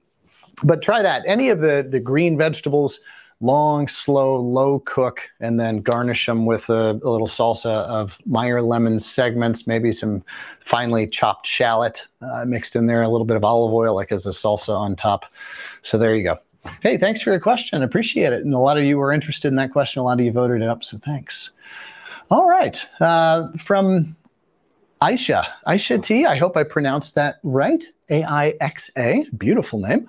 [0.63, 1.25] But try that.
[1.27, 3.01] Any of the the green vegetables,
[3.41, 8.63] long, slow, low cook, and then garnish them with a, a little salsa of Meyer
[8.63, 10.23] lemon segments, maybe some
[10.61, 14.25] finely chopped shallot uh, mixed in there, a little bit of olive oil, like as
[14.25, 15.27] a salsa on top.
[15.83, 16.39] So there you go.
[16.81, 17.83] Hey, thanks for your question.
[17.83, 18.45] Appreciate it.
[18.45, 20.01] And a lot of you were interested in that question.
[20.01, 21.51] A lot of you voted it up, so thanks.
[22.31, 22.87] All right.
[23.01, 24.17] Uh, from
[25.03, 27.85] Aixa, Aixa T, I hope I pronounced that right.
[28.09, 30.07] A I X A, beautiful name.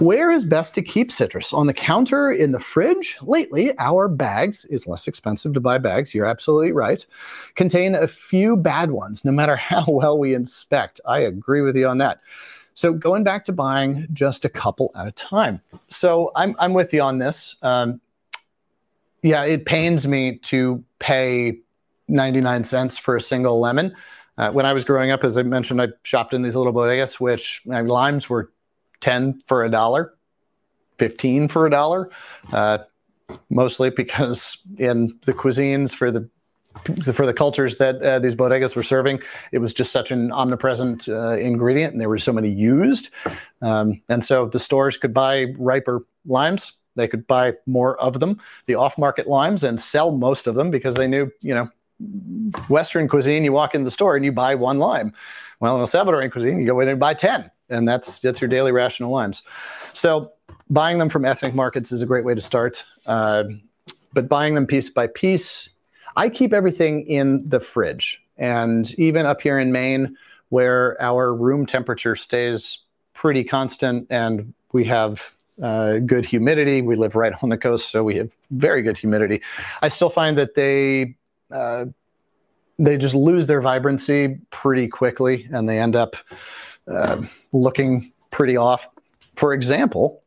[0.00, 1.52] Where is best to keep citrus?
[1.52, 3.16] On the counter, in the fridge?
[3.22, 6.14] Lately, our bags is less expensive to buy bags.
[6.14, 7.06] You're absolutely right.
[7.54, 11.00] Contain a few bad ones, no matter how well we inspect.
[11.06, 12.20] I agree with you on that.
[12.74, 15.60] So going back to buying just a couple at a time.
[15.88, 17.56] So I'm I'm with you on this.
[17.62, 18.00] Um,
[19.22, 21.60] yeah, it pains me to pay
[22.08, 23.96] 99 cents for a single lemon.
[24.36, 27.20] Uh, when I was growing up, as I mentioned, I shopped in these little bodegas,
[27.20, 28.50] which uh, limes were
[29.00, 30.14] 10 for a dollar,
[30.98, 32.10] 15 for a dollar,
[32.52, 32.78] uh,
[33.48, 36.28] mostly because in the cuisines for the
[37.12, 39.20] for the cultures that uh, these bodegas were serving,
[39.52, 43.10] it was just such an omnipresent uh, ingredient, and there were so many used.
[43.62, 46.72] Um, and so the stores could buy riper limes.
[46.96, 50.94] They could buy more of them, the off-market limes, and sell most of them because
[50.94, 51.68] they knew, you know,
[52.68, 53.44] Western cuisine.
[53.44, 55.12] You walk in the store and you buy one lime.
[55.60, 58.48] Well, in El Salvadorian cuisine, you go in and buy ten, and that's that's your
[58.48, 59.42] daily ration of limes.
[59.92, 60.32] So
[60.70, 62.84] buying them from ethnic markets is a great way to start.
[63.06, 63.44] Uh,
[64.12, 65.73] but buying them piece by piece
[66.16, 68.24] I keep everything in the fridge.
[68.36, 70.16] And even up here in Maine,
[70.48, 72.78] where our room temperature stays
[73.12, 78.04] pretty constant and we have uh, good humidity, we live right on the coast, so
[78.04, 79.40] we have very good humidity.
[79.82, 81.16] I still find that they
[81.50, 81.86] uh,
[82.78, 86.16] they just lose their vibrancy pretty quickly, and they end up
[86.88, 87.22] uh,
[87.52, 88.88] looking pretty off.
[89.36, 90.22] For example,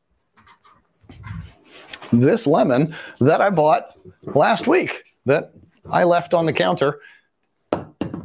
[2.14, 5.52] this lemon that I bought last week that
[5.90, 7.00] I left on the counter.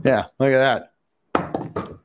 [0.05, 0.93] Yeah, look at that.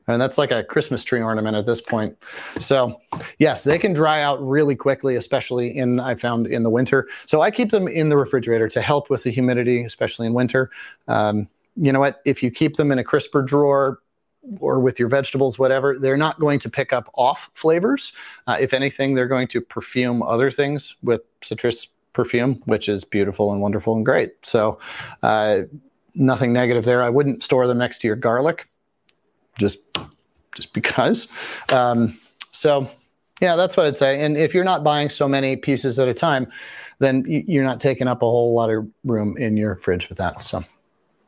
[0.06, 2.16] And that's like a Christmas tree ornament at this point.
[2.58, 2.98] So,
[3.38, 7.08] yes, they can dry out really quickly, especially in I found in the winter.
[7.26, 10.70] So I keep them in the refrigerator to help with the humidity, especially in winter.
[11.08, 12.22] Um, you know what?
[12.24, 14.00] If you keep them in a crisper drawer,
[14.60, 18.12] or with your vegetables, whatever, they're not going to pick up off flavors.
[18.46, 23.52] Uh, if anything, they're going to perfume other things with citrus perfume, which is beautiful
[23.52, 24.32] and wonderful and great.
[24.44, 24.80] So,
[25.22, 25.60] uh,
[26.16, 27.00] nothing negative there.
[27.00, 28.68] I wouldn't store them next to your garlic,
[29.56, 29.78] just
[30.56, 31.32] just because.
[31.70, 32.18] Um,
[32.50, 32.90] so,
[33.40, 34.20] yeah, that's what I'd say.
[34.24, 36.50] And if you're not buying so many pieces at a time,
[36.98, 40.42] then you're not taking up a whole lot of room in your fridge with that.
[40.42, 40.64] So,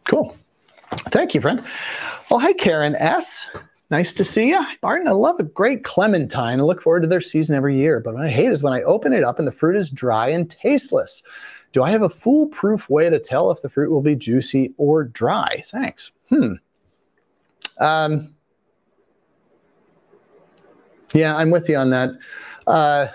[0.08, 0.36] cool.
[1.12, 1.62] Thank you, friend.
[2.28, 3.48] Well, hi, Karen S.
[3.90, 4.64] Nice to see you.
[4.80, 6.60] Barton, I love a great clementine.
[6.60, 8.82] I look forward to their season every year, but what I hate is when I
[8.82, 11.24] open it up and the fruit is dry and tasteless.
[11.72, 15.04] Do I have a foolproof way to tell if the fruit will be juicy or
[15.04, 15.62] dry?
[15.66, 16.12] Thanks.
[16.28, 16.54] Hmm.
[17.80, 18.34] Um,
[21.12, 22.10] yeah, I'm with you on that.
[22.68, 23.08] Uh,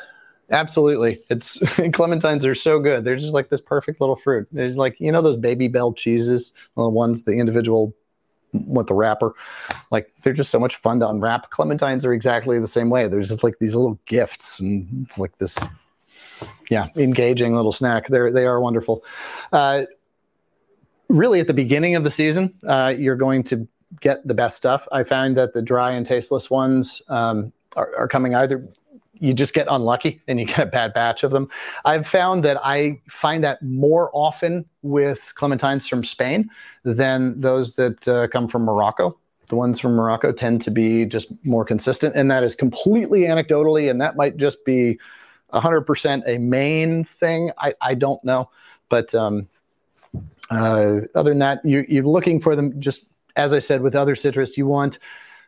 [0.51, 1.21] absolutely.
[1.29, 3.05] It's clementines are so good.
[3.05, 4.47] They're just like this perfect little fruit.
[4.51, 7.93] There's like, you know, those Babybel cheeses, the ones, the individual
[8.53, 9.33] with the wrapper.
[9.91, 11.51] Like they're just so much fun to unwrap.
[11.51, 13.07] Clementines are exactly the same way.
[13.07, 15.59] There's just like these little gifts and like this,
[16.69, 18.07] yeah, engaging little snack.
[18.07, 19.03] They're they are wonderful.
[19.51, 19.83] Uh,
[21.09, 23.67] really, at the beginning of the season, uh, you're going to
[24.01, 24.87] get the best stuff.
[24.91, 28.67] I find that the dry and tasteless ones um, are, are coming either
[29.25, 31.49] you just get unlucky and you get a bad batch of them.
[31.83, 36.49] I've found that I find that more often with clementines from Spain
[36.83, 39.17] than those that uh, come from Morocco.
[39.47, 43.89] The ones from Morocco tend to be just more consistent, and that is completely anecdotally,
[43.89, 44.99] and that might just be
[45.53, 47.51] 100% a Maine thing.
[47.59, 48.49] I, I don't know.
[48.89, 49.47] But um,
[50.49, 54.15] uh, other than that, you, you're looking for them just as I said with other
[54.15, 54.99] citrus, you want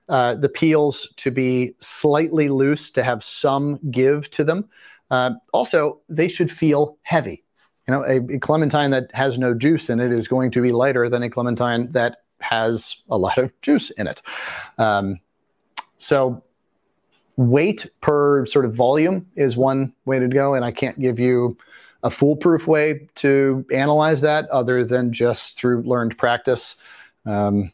[0.09, 4.67] uh, the peels to be slightly loose to have some give to them.
[5.11, 7.43] Uh, also, they should feel heavy.
[7.87, 10.73] You know, a, a, clementine that has no juice in it is going to be
[10.73, 14.21] lighter than a clementine that has a lot of juice in it.
[14.77, 15.19] Um,
[15.97, 16.43] so,
[17.37, 21.57] weight per sort of volume is one way to go, and I can't give you
[22.03, 26.75] a foolproof way to analyze that other than just through learned practice.
[27.25, 27.71] Um,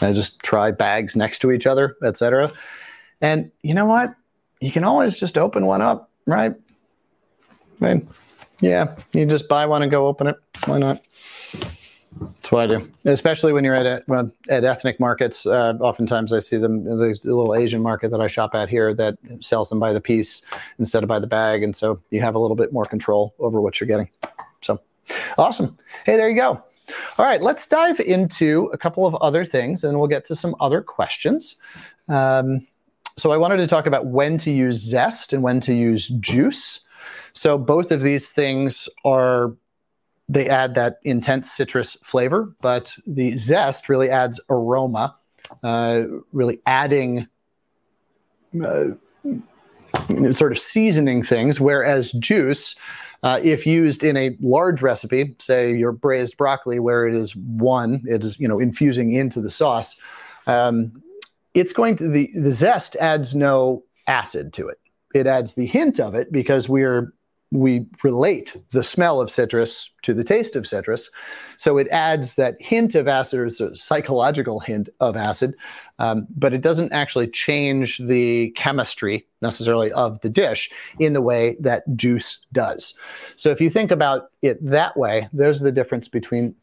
[0.00, 2.52] I just try bags next to each other, etc.
[3.20, 4.14] And you know what?
[4.60, 6.54] You can always just open one up, right?
[7.80, 8.08] And
[8.60, 10.36] yeah, you just buy one and go open it.
[10.64, 11.02] Why not?
[12.20, 12.92] That's what I do.
[13.04, 15.44] Especially when you're at well, at ethnic markets.
[15.44, 16.84] Uh, oftentimes, I see them.
[16.84, 20.00] the, a little Asian market that I shop at here that sells them by the
[20.00, 20.42] piece
[20.78, 23.60] instead of by the bag, and so you have a little bit more control over
[23.60, 24.08] what you're getting.
[24.62, 24.80] So,
[25.36, 25.76] awesome.
[26.04, 26.64] Hey, there you go.
[27.18, 30.54] All right, let's dive into a couple of other things and we'll get to some
[30.60, 31.56] other questions.
[32.08, 32.60] Um,
[33.16, 36.80] so, I wanted to talk about when to use zest and when to use juice.
[37.32, 39.54] So, both of these things are,
[40.28, 45.16] they add that intense citrus flavor, but the zest really adds aroma,
[45.62, 47.26] uh, really adding.
[48.62, 48.90] Uh,
[50.32, 52.76] sort of seasoning things, whereas juice
[53.22, 58.02] uh, if used in a large recipe, say your braised broccoli, where it is one,
[58.06, 59.98] it is you know infusing into the sauce.
[60.46, 61.02] Um,
[61.54, 64.78] it's going to the the zest adds no acid to it.
[65.14, 67.12] It adds the hint of it because we're
[67.52, 71.10] we relate the smell of citrus to the taste of citrus.
[71.56, 75.54] So it adds that hint of acid, or a psychological hint of acid,
[75.98, 81.56] um, but it doesn't actually change the chemistry necessarily of the dish in the way
[81.60, 82.98] that juice does.
[83.36, 86.54] So if you think about it that way, there's the difference between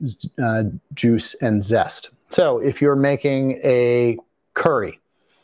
[0.43, 2.09] uh, juice and zest.
[2.29, 4.17] So if you're making a
[4.53, 4.99] curry,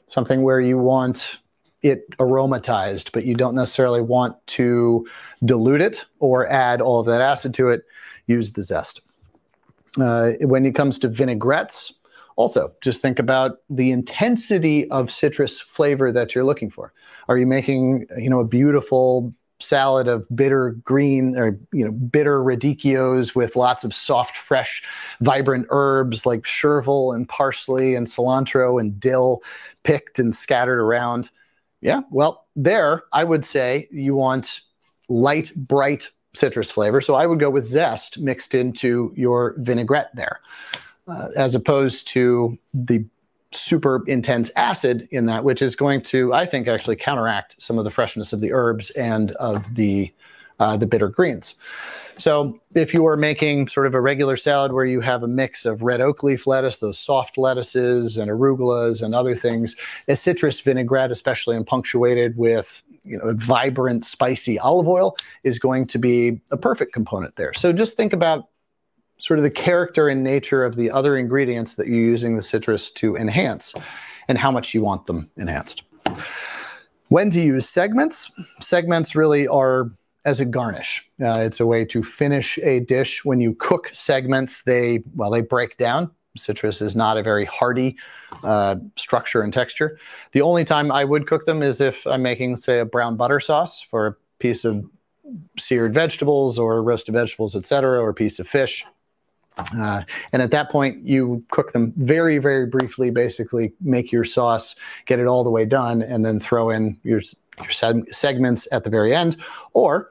[0.07, 1.39] something where you want
[1.81, 5.07] it aromatized, but you don't necessarily want to
[5.43, 7.83] dilute it or add all of that acid to it,
[8.27, 9.01] use the zest.
[9.99, 11.93] Uh, when it comes to vinaigrettes,
[12.35, 16.93] also just think about the intensity of citrus flavor that you're looking for.
[17.27, 22.39] Are you making, you know, a beautiful salad of bitter green or you know bitter
[22.39, 24.81] radicchios with lots of soft fresh
[25.19, 29.41] vibrant herbs like chervil and parsley and cilantro and dill
[29.83, 31.29] picked and scattered around
[31.81, 32.01] yeah.
[32.11, 34.61] Well, there, I would say you want
[35.07, 37.01] light, bright citrus flavor.
[37.01, 40.41] So I would go with zest mixed into your vinaigrette there,
[41.07, 43.05] uh, as opposed to the
[43.51, 47.83] super intense acid in that, which is going to, I think, actually counteract some of
[47.83, 50.13] the freshness of the herbs and of the
[50.59, 51.55] uh, the bitter greens.
[52.19, 55.65] So if you are making sort of a regular salad where you have a mix
[55.65, 59.75] of red oak leaf lettuce, those soft lettuces and arugulas and other things,
[60.07, 65.87] a citrus vinaigrette, especially and punctuated with you know, vibrant, spicy olive oil, is going
[65.87, 67.53] to be a perfect component there.
[67.53, 68.49] So just think about
[69.17, 72.91] sort of the character and nature of the other ingredients that you're using the citrus
[72.91, 73.73] to enhance
[74.27, 75.83] and how much you want them enhanced.
[77.07, 78.31] When to use segments?
[78.59, 79.91] Segments really are
[80.25, 81.09] as a garnish.
[81.21, 83.23] Uh, it's a way to finish a dish.
[83.23, 86.11] When you cook segments, they well they break down.
[86.37, 87.97] Citrus is not a very hardy
[88.43, 89.97] uh, structure and texture.
[90.31, 93.39] The only time I would cook them is if I'm making, say, a brown butter
[93.39, 94.85] sauce for a piece of
[95.57, 98.85] seared vegetables or roasted vegetables, etc., or a piece of fish.
[99.77, 103.09] Uh, and at that point, you cook them very, very briefly.
[103.09, 107.21] Basically, make your sauce, get it all the way done, and then throw in your
[107.59, 109.37] your seg- segments at the very end.
[109.73, 110.09] Or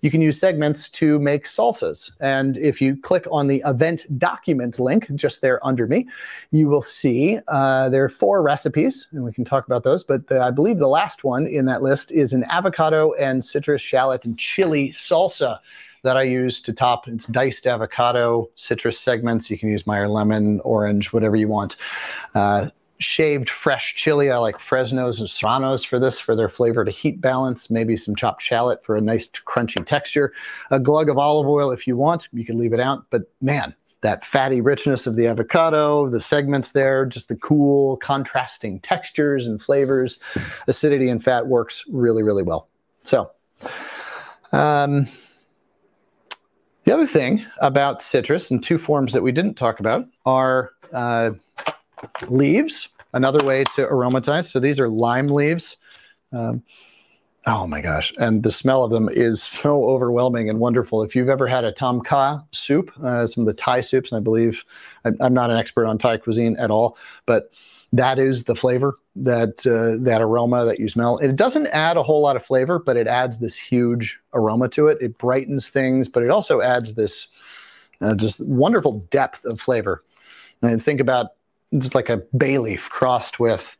[0.00, 2.12] you can use segments to make salsas.
[2.20, 6.06] And if you click on the event document link just there under me,
[6.52, 10.04] you will see uh, there are four recipes, and we can talk about those.
[10.04, 13.82] But the, I believe the last one in that list is an avocado and citrus,
[13.82, 15.58] shallot, and chili salsa
[16.02, 17.08] that I use to top.
[17.08, 19.50] It's diced avocado, citrus segments.
[19.50, 21.74] You can use Meyer lemon, orange, whatever you want.
[22.36, 22.68] Uh,
[23.00, 24.30] shaved fresh chili.
[24.30, 27.70] I like Fresnos and Serranos for this for their flavor to heat balance.
[27.70, 30.32] Maybe some chopped shallot for a nice crunchy texture.
[30.70, 32.28] A glug of olive oil if you want.
[32.32, 33.06] You can leave it out.
[33.10, 38.80] But man, that fatty richness of the avocado, the segments there, just the cool contrasting
[38.80, 40.20] textures and flavors,
[40.66, 42.68] acidity and fat works really, really well.
[43.02, 43.30] So,
[44.52, 45.06] um,
[46.84, 51.32] the other thing about citrus and two forms that we didn't talk about are uh,
[52.28, 54.50] leaves, another way to aromatize.
[54.50, 55.76] So these are lime leaves.
[56.32, 56.62] Um,
[57.46, 58.12] oh my gosh.
[58.18, 61.02] And the smell of them is so overwhelming and wonderful.
[61.02, 64.18] If you've ever had a tom kha soup, uh, some of the Thai soups, and
[64.18, 64.64] I believe
[65.04, 67.52] I'm, I'm not an expert on Thai cuisine at all, but
[67.92, 72.02] that is the flavor that uh, that aroma that you smell it doesn't add a
[72.02, 76.08] whole lot of flavor but it adds this huge aroma to it it brightens things
[76.08, 77.28] but it also adds this
[78.00, 80.02] uh, just wonderful depth of flavor
[80.62, 81.28] and think about
[81.76, 83.76] just like a bay leaf crossed with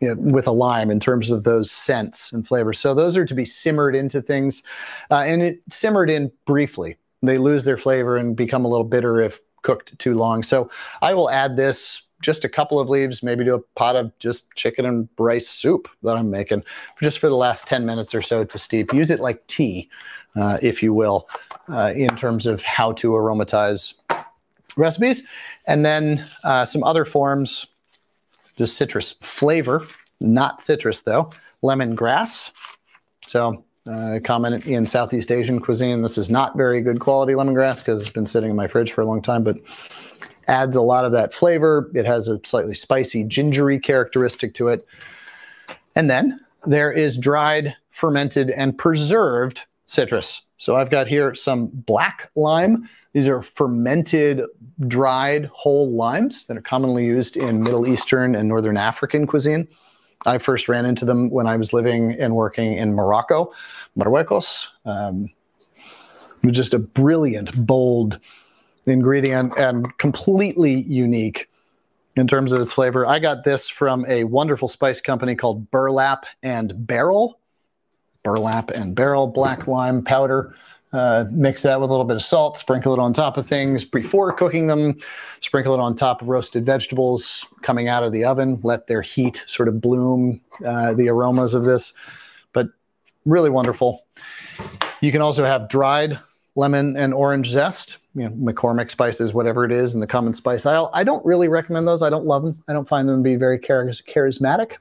[0.00, 2.78] you know, with a lime in terms of those scents and flavors.
[2.78, 4.62] So those are to be simmered into things,
[5.10, 6.96] uh, and it simmered in briefly.
[7.22, 10.42] They lose their flavor and become a little bitter if cooked too long.
[10.42, 14.16] So I will add this just a couple of leaves, maybe to a pot of
[14.18, 16.64] just chicken and rice soup that I'm making,
[17.02, 18.94] just for the last 10 minutes or so to steep.
[18.94, 19.90] Use it like tea,
[20.36, 21.28] uh, if you will,
[21.68, 24.00] uh, in terms of how to aromatize
[24.76, 25.26] recipes.
[25.66, 27.66] And then uh, some other forms,
[28.56, 29.86] just citrus flavor,
[30.20, 31.30] not citrus though,
[31.62, 32.50] lemongrass.
[33.26, 36.02] So uh, common in Southeast Asian cuisine.
[36.02, 39.02] This is not very good quality lemongrass because it's been sitting in my fridge for
[39.02, 39.56] a long time, but
[40.48, 41.90] adds a lot of that flavor.
[41.94, 44.86] It has a slightly spicy, gingery characteristic to it.
[45.94, 50.43] And then there is dried, fermented, and preserved citrus.
[50.64, 52.88] So I've got here some black lime.
[53.12, 54.40] These are fermented,
[54.88, 59.68] dried whole limes that are commonly used in Middle Eastern and Northern African cuisine.
[60.24, 63.52] I first ran into them when I was living and working in Morocco,
[63.94, 64.68] Marruecos.
[64.86, 65.28] Um,
[66.50, 68.18] just a brilliant, bold
[68.86, 71.50] ingredient and completely unique
[72.16, 73.06] in terms of its flavor.
[73.06, 77.38] I got this from a wonderful spice company called Burlap and Barrel.
[78.24, 80.56] Burlap and Barrel black lime powder.
[80.92, 83.84] Uh, mix that with a little bit of salt, sprinkle it on top of things
[83.84, 84.96] before cooking them,
[85.40, 88.60] sprinkle it on top of roasted vegetables coming out of the oven.
[88.62, 91.92] Let their heat sort of bloom uh, the aromas of this,
[92.52, 92.68] but
[93.26, 94.06] really wonderful.
[95.00, 96.18] You can also have dried
[96.54, 100.64] lemon and orange zest, you know, McCormick spices, whatever it is in the common spice
[100.64, 100.90] aisle.
[100.94, 102.02] I don't really recommend those.
[102.02, 102.62] I don't love them.
[102.68, 104.76] I don't find them to be very charismatic.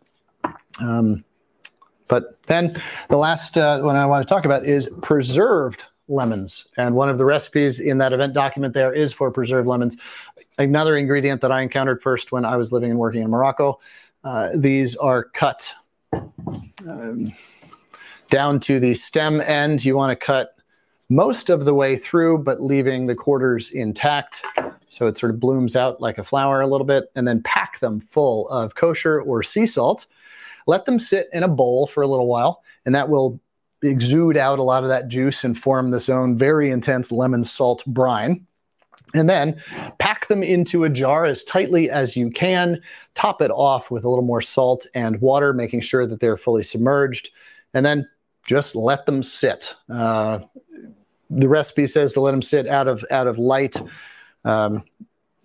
[0.80, 1.26] Um,
[2.08, 2.76] but then
[3.10, 6.68] the last uh, one I want to talk about is preserved lemons.
[6.78, 9.98] And one of the recipes in that event document there is for preserved lemons.
[10.58, 13.80] Another ingredient that I encountered first when I was living and working in Morocco.
[14.24, 15.74] Uh, these are cut
[16.88, 17.26] um,
[18.30, 19.84] down to the stem end.
[19.84, 20.56] You want to cut
[21.10, 24.46] most of the way through, but leaving the quarters intact.
[24.90, 27.80] So it sort of blooms out like a flower a little bit, and then pack
[27.80, 30.06] them full of kosher or sea salt.
[30.68, 33.40] Let them sit in a bowl for a little while, and that will
[33.82, 37.84] exude out a lot of that juice and form this own very intense lemon salt
[37.86, 38.46] brine.
[39.16, 39.62] And then
[40.00, 42.82] pack them into a jar as tightly as you can.
[43.14, 46.64] Top it off with a little more salt and water, making sure that they're fully
[46.64, 47.30] submerged.
[47.74, 48.10] And then
[48.46, 49.76] just let them sit.
[49.90, 50.40] Uh,
[51.30, 53.76] the recipe says to let them sit out of out of light.
[54.46, 54.84] Um,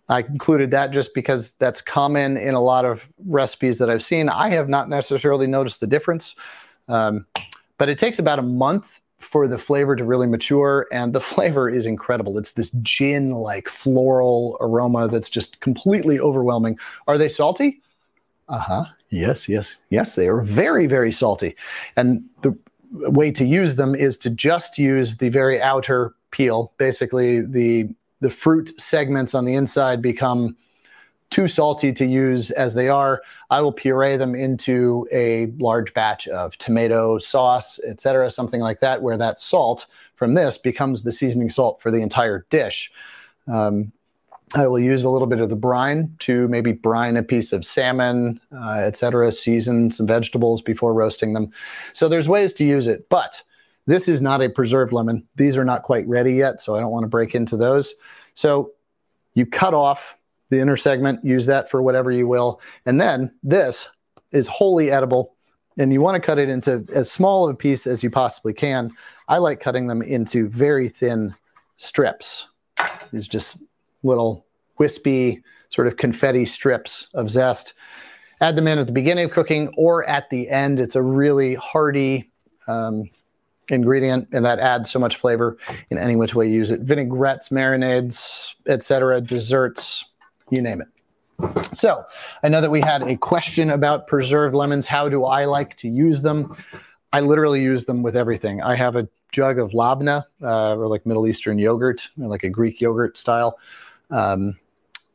[0.08, 4.28] I included that just because that's common in a lot of recipes that I've seen.
[4.28, 6.34] I have not necessarily noticed the difference,
[6.88, 7.26] um,
[7.76, 11.68] but it takes about a month for the flavor to really mature, and the flavor
[11.68, 12.38] is incredible.
[12.38, 16.78] It's this gin like floral aroma that's just completely overwhelming.
[17.06, 17.82] Are they salty?
[18.48, 18.84] Uh huh.
[19.10, 20.14] Yes, yes, yes.
[20.14, 21.54] They are very, very salty,
[21.96, 22.56] and the
[22.90, 26.72] way to use them is to just use the very outer peel.
[26.78, 27.88] Basically, the
[28.20, 30.56] the fruit segments on the inside become
[31.30, 33.22] too salty to use as they are.
[33.50, 39.02] I will puree them into a large batch of tomato sauce, etc., something like that,
[39.02, 42.90] where that salt from this becomes the seasoning salt for the entire dish.
[43.46, 43.92] Um,
[44.54, 47.66] I will use a little bit of the brine to maybe brine a piece of
[47.66, 51.52] salmon, uh, etc., season some vegetables before roasting them.
[51.92, 53.42] So there's ways to use it, but
[53.88, 55.26] this is not a preserved lemon.
[55.36, 57.94] These are not quite ready yet, so I don't want to break into those.
[58.34, 58.72] So
[59.32, 60.18] you cut off
[60.50, 62.60] the inner segment, use that for whatever you will.
[62.84, 63.90] And then this
[64.30, 65.34] is wholly edible,
[65.78, 68.52] and you want to cut it into as small of a piece as you possibly
[68.52, 68.90] can.
[69.26, 71.32] I like cutting them into very thin
[71.78, 72.46] strips.
[73.10, 73.62] These just
[74.02, 74.44] little
[74.76, 77.72] wispy, sort of confetti strips of zest.
[78.42, 80.78] Add them in at the beginning of cooking or at the end.
[80.78, 82.30] It's a really hearty
[82.66, 83.08] um,
[83.68, 85.56] ingredient, and that adds so much flavor
[85.90, 86.82] in any which way you use it.
[86.82, 90.04] Vinaigrettes, marinades, etc., desserts,
[90.50, 90.88] you name it.
[91.76, 92.04] So,
[92.42, 94.86] I know that we had a question about preserved lemons.
[94.86, 96.56] How do I like to use them?
[97.12, 98.60] I literally use them with everything.
[98.62, 102.80] I have a jug of labna, uh, or like Middle Eastern yogurt, like a Greek
[102.80, 103.58] yogurt style
[104.10, 104.56] um,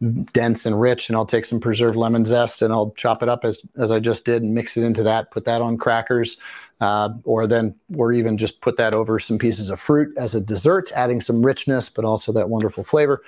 [0.04, 1.10] dense and rich.
[1.10, 4.00] And I'll take some preserved lemon zest and I'll chop it up as, as I
[4.00, 6.40] just did and mix it into that, put that on crackers,
[6.82, 10.42] uh, or then, or even just put that over some pieces of fruit as a
[10.42, 13.22] dessert, adding some richness, but also that wonderful flavor.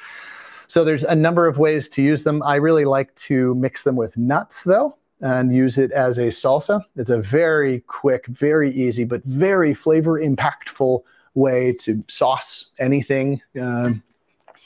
[0.68, 2.42] So there's a number of ways to use them.
[2.44, 6.84] I really like to mix them with nuts though and use it as a salsa.
[6.96, 11.04] It's a very quick, very easy, but very flavor impactful
[11.36, 13.42] way to sauce anything.
[13.60, 13.92] Uh,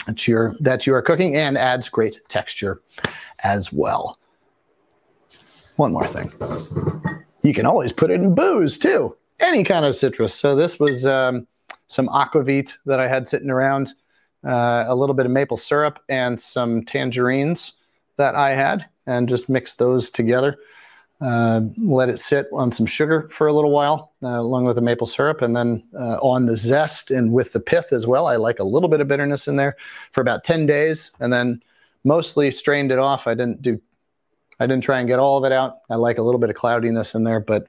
[0.09, 2.81] that you're that you are cooking and adds great texture
[3.43, 4.17] as well.
[5.75, 6.31] One more thing.
[7.41, 9.15] You can always put it in booze too.
[9.39, 10.33] Any kind of citrus.
[10.33, 11.47] So this was um,
[11.87, 13.93] some aquavit that I had sitting around,
[14.43, 17.77] uh, a little bit of maple syrup and some tangerines
[18.17, 20.57] that I had, and just mix those together.
[21.21, 24.81] Uh, let it sit on some sugar for a little while, uh, along with the
[24.81, 28.27] maple syrup, and then uh, on the zest and with the pith as well.
[28.27, 29.75] I like a little bit of bitterness in there
[30.11, 31.61] for about 10 days, and then
[32.03, 33.27] mostly strained it off.
[33.27, 33.79] I didn't do,
[34.59, 35.79] I didn't try and get all of it out.
[35.89, 37.67] I like a little bit of cloudiness in there, but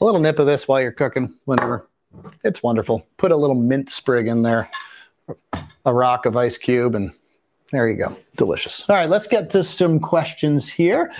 [0.00, 1.88] a little nip of this while you're cooking, whenever.
[2.44, 3.06] It's wonderful.
[3.16, 4.70] Put a little mint sprig in there,
[5.84, 7.12] a rock of ice cube, and
[7.72, 8.14] there you go.
[8.36, 8.88] Delicious.
[8.88, 11.10] All right, let's get to some questions here.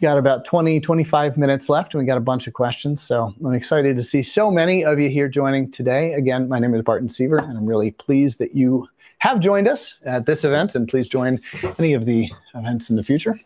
[0.00, 3.02] Got about 20, 25 minutes left, and we got a bunch of questions.
[3.02, 6.14] So I'm excited to see so many of you here joining today.
[6.14, 9.98] Again, my name is Barton Seaver, and I'm really pleased that you have joined us
[10.06, 11.38] at this event, and please join
[11.78, 13.38] any of the events in the future.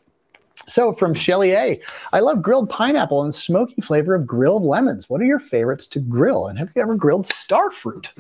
[0.69, 1.81] So from Shelly A,
[2.13, 5.11] I love grilled pineapple and smoky flavor of grilled lemons.
[5.11, 6.47] What are your favorites to grill?
[6.47, 8.11] And have you ever grilled starfruit?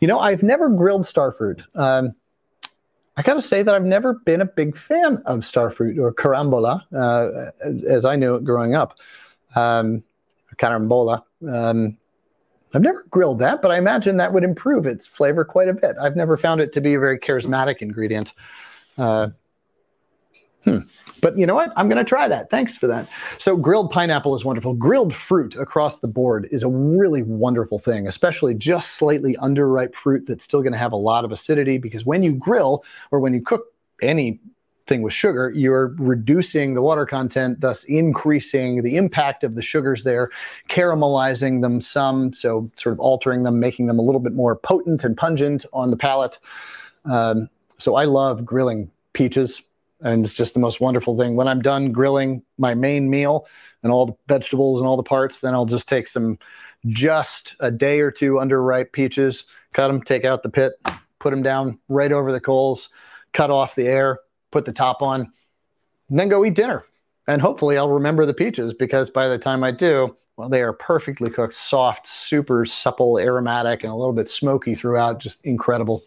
[0.00, 1.64] You know, I've never grilled starfruit.
[1.74, 2.14] Um,
[3.18, 6.84] I got to say that I've never been a big fan of starfruit or carambola,
[6.94, 7.50] uh,
[7.88, 8.96] as I knew it growing up.
[9.56, 10.04] Um,
[10.56, 11.24] carambola.
[11.50, 11.98] Um,
[12.72, 15.96] I've never grilled that, but I imagine that would improve its flavor quite a bit.
[16.00, 18.34] I've never found it to be a very charismatic ingredient.
[18.96, 19.30] Uh,
[20.62, 20.78] hmm.
[21.20, 21.72] But you know what?
[21.76, 22.50] I'm going to try that.
[22.50, 23.08] Thanks for that.
[23.38, 24.74] So, grilled pineapple is wonderful.
[24.74, 30.26] Grilled fruit across the board is a really wonderful thing, especially just slightly underripe fruit
[30.26, 33.34] that's still going to have a lot of acidity because when you grill or when
[33.34, 33.66] you cook
[34.02, 34.40] any
[34.88, 40.02] thing with sugar, you're reducing the water content, thus increasing the impact of the sugars
[40.02, 40.30] there,
[40.68, 45.04] caramelizing them some, so sort of altering them, making them a little bit more potent
[45.04, 46.38] and pungent on the palate.
[47.04, 47.48] Um,
[47.78, 49.62] so I love grilling peaches
[50.00, 51.36] and it's just the most wonderful thing.
[51.36, 53.46] When I'm done grilling my main meal
[53.82, 56.38] and all the vegetables and all the parts, then I'll just take some
[56.86, 60.72] just a day or two under ripe peaches, cut them, take out the pit,
[61.18, 62.90] put them down right over the coals,
[63.32, 64.20] cut off the air,
[64.50, 65.32] put the top on,
[66.08, 66.84] and then go eat dinner.
[67.26, 70.72] And hopefully I'll remember the peaches because by the time I do, well, they are
[70.72, 75.18] perfectly cooked, soft, super supple, aromatic, and a little bit smoky throughout.
[75.18, 76.02] Just incredible.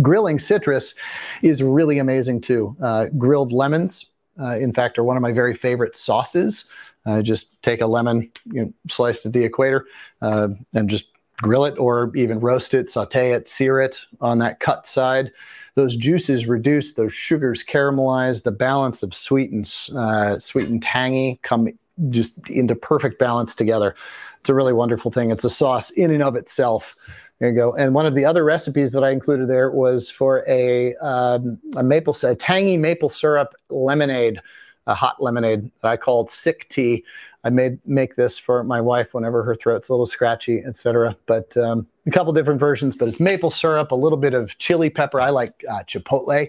[0.00, 0.94] Grilling citrus
[1.42, 2.76] is really amazing too.
[2.82, 6.64] Uh, grilled lemons, uh, in fact, are one of my very favorite sauces.
[7.04, 9.86] Uh, just take a lemon, you know, slice at the equator,
[10.22, 14.60] uh, and just grill it or even roast it, saute it, sear it on that
[14.60, 15.32] cut side.
[15.74, 19.64] Those juices reduce, those sugars caramelize, the balance of sweet and,
[19.96, 21.68] uh, sweet and tangy come
[22.10, 23.94] just into perfect balance together.
[24.40, 25.30] It's a really wonderful thing.
[25.30, 26.96] It's a sauce in and of itself.
[27.42, 27.74] There you go.
[27.74, 31.82] And one of the other recipes that I included there was for a, um, a
[31.82, 34.40] maple, a tangy maple syrup lemonade.
[34.86, 37.04] a hot lemonade that I called sick tea.
[37.42, 41.16] I made make this for my wife whenever her throat's a little scratchy, etc.
[41.26, 42.94] But um, a couple different versions.
[42.94, 45.20] But it's maple syrup, a little bit of chili pepper.
[45.20, 46.48] I like uh, chipotle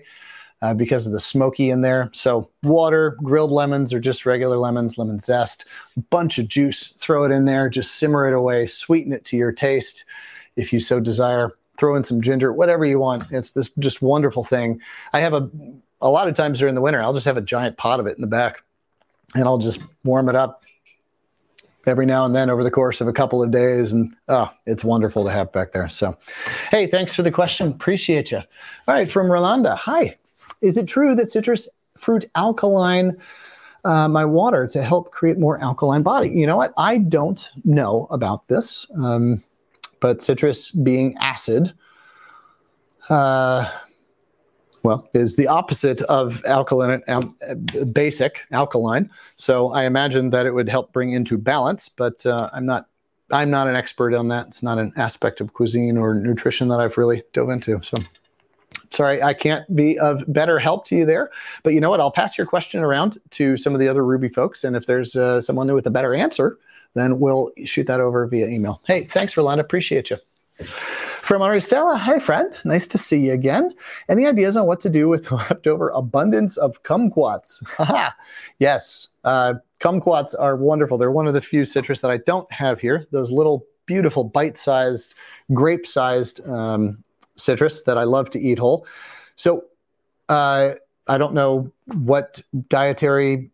[0.62, 2.12] uh, because of the smoky in there.
[2.14, 5.66] So water, grilled lemons, or just regular lemons, lemon zest,
[6.12, 6.92] bunch of juice.
[6.92, 7.68] Throw it in there.
[7.68, 8.68] Just simmer it away.
[8.68, 10.06] Sweeten it to your taste,
[10.56, 11.52] if you so desire.
[11.78, 13.24] Throw in some ginger, whatever you want.
[13.32, 14.80] It's this just wonderful thing.
[15.12, 15.50] I have a
[16.04, 18.16] a lot of times during the winter, I'll just have a giant pot of it
[18.16, 18.62] in the back,
[19.36, 20.64] and I'll just warm it up
[21.88, 23.94] every now and then over the course of a couple of days.
[23.94, 25.90] And oh, it's wonderful to have back there.
[25.90, 26.18] So,
[26.72, 27.72] hey, thanks for the question.
[27.72, 28.38] Appreciate you.
[28.38, 29.78] All right, from Rolanda.
[29.78, 30.18] Hi.
[30.62, 33.18] Is it true that citrus fruit alkaline
[33.86, 36.30] uh, my water to help create more alkaline body?
[36.30, 36.74] You know what?
[36.78, 39.42] I don't know about this, um,
[40.04, 41.74] but citrus being acid,
[43.10, 43.72] uh,
[44.84, 47.38] well, is the opposite of alkaline, um,
[47.94, 49.10] basic alkaline.
[49.38, 52.88] So I imagine that it would help bring into balance, but uh, I'm not.
[53.32, 54.48] I'm not an expert on that.
[54.48, 57.82] It's not an aspect of cuisine or nutrition that I've really dove into.
[57.82, 57.98] So
[58.92, 61.32] sorry, I can't be of better help to you there.
[61.64, 62.02] But you know what?
[62.02, 64.66] I'll pass your question around to some of the other Ruby folks.
[64.66, 66.60] And if there's uh, someone with a better answer,
[66.94, 68.82] then we'll shoot that over via email.
[68.86, 69.60] Hey, thanks, Rolanda.
[69.60, 70.18] Appreciate you.
[71.24, 73.74] From Aristella, hi friend, nice to see you again.
[74.10, 77.64] Any ideas on what to do with the leftover abundance of kumquats?
[78.60, 80.98] yes, uh, kumquats are wonderful.
[80.98, 83.08] They're one of the few citrus that I don't have here.
[83.12, 85.16] Those little beautiful bite-sized,
[85.54, 87.04] grape-sized um,
[87.36, 88.86] citrus that I love to eat whole.
[89.36, 89.64] So
[90.30, 90.74] uh,
[91.08, 93.50] I don't know what dietary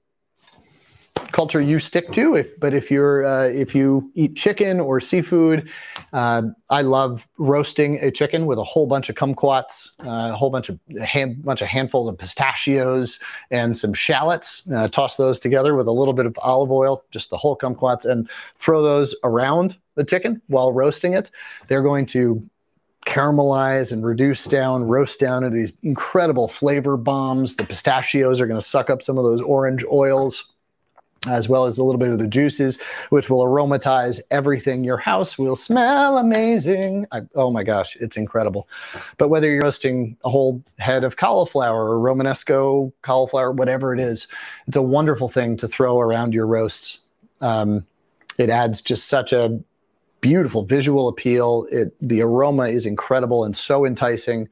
[1.32, 5.70] culture you stick to, if, but if you're uh, if you eat chicken or seafood,
[6.14, 10.50] uh, I love roasting a chicken with a whole bunch of kumquats, uh, a whole
[10.50, 13.20] bunch of hand, bunch of handfuls of pistachios
[13.52, 14.70] and some shallots.
[14.72, 18.06] Uh, toss those together with a little bit of olive oil, just the whole kumquats,
[18.06, 21.32] and throw those around the chicken while roasting it.
[21.68, 22.48] They're going to
[23.06, 27.56] caramelize and reduce down, roast down into these incredible flavor bombs.
[27.56, 30.49] The pistachios are going to suck up some of those orange oils.
[31.28, 34.86] As well as a little bit of the juices, which will aromatize everything.
[34.86, 37.08] Your house will smell amazing.
[37.12, 38.70] I, oh my gosh, it's incredible.
[39.18, 44.28] But whether you're roasting a whole head of cauliflower or Romanesco cauliflower, whatever it is,
[44.66, 47.02] it's a wonderful thing to throw around your roasts.
[47.42, 47.86] Um,
[48.38, 49.60] it adds just such a
[50.22, 51.66] beautiful visual appeal.
[51.72, 54.50] It the aroma is incredible and so enticing.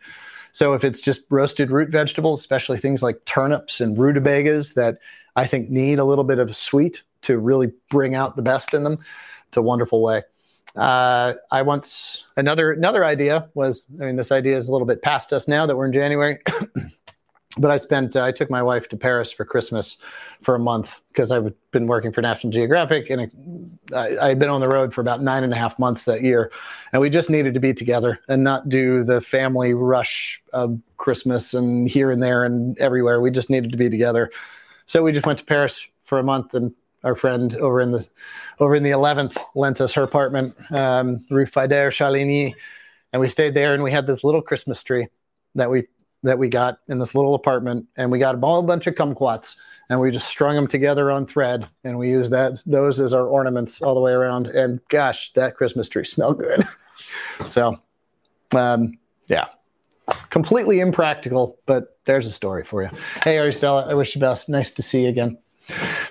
[0.52, 4.98] So if it's just roasted root vegetables, especially things like turnips and rutabagas that
[5.38, 8.84] I think need a little bit of sweet to really bring out the best in
[8.84, 9.00] them,
[9.48, 10.24] it's a wonderful way.
[10.76, 15.02] Uh, I once another another idea was I mean this idea is a little bit
[15.02, 16.40] past us now that we're in January.
[17.58, 19.98] but I spent uh, I took my wife to Paris for Christmas
[20.42, 24.62] for a month because I've been working for National Geographic and I, had been on
[24.62, 26.52] the road for about nine and a half months that year,
[26.94, 31.54] and we just needed to be together and not do the family rush of Christmas
[31.54, 33.20] and here and there and everywhere.
[33.20, 34.30] We just needed to be together,
[34.88, 36.74] so we just went to Paris for a month and.
[37.04, 38.06] Our friend over in the
[38.60, 42.56] over in the eleventh lent us her apartment, um, Rue Faidherbe Chaligny,
[43.14, 43.76] and we stayed there.
[43.76, 45.08] And we had this little Christmas tree
[45.54, 45.86] that we
[46.24, 49.58] that we got in this little apartment, and we got a whole bunch of kumquats,
[49.90, 53.26] and we just strung them together on thread, and we used that those as our
[53.28, 54.48] ornaments all the way around.
[54.48, 56.64] And gosh, that Christmas tree smelled good.
[57.46, 57.80] so,
[58.54, 59.46] um, yeah,
[60.30, 62.90] completely impractical, but there's a story for you.
[63.24, 64.50] Hey, Aristella, I wish you the best.
[64.50, 65.38] Nice to see you again.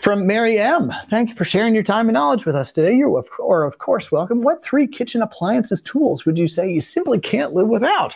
[0.01, 0.93] From Mary M.
[1.07, 2.95] Thank you for sharing your time and knowledge with us today.
[2.95, 4.43] You're, of, of course, welcome.
[4.43, 8.15] What three kitchen appliances tools would you say you simply can't live without?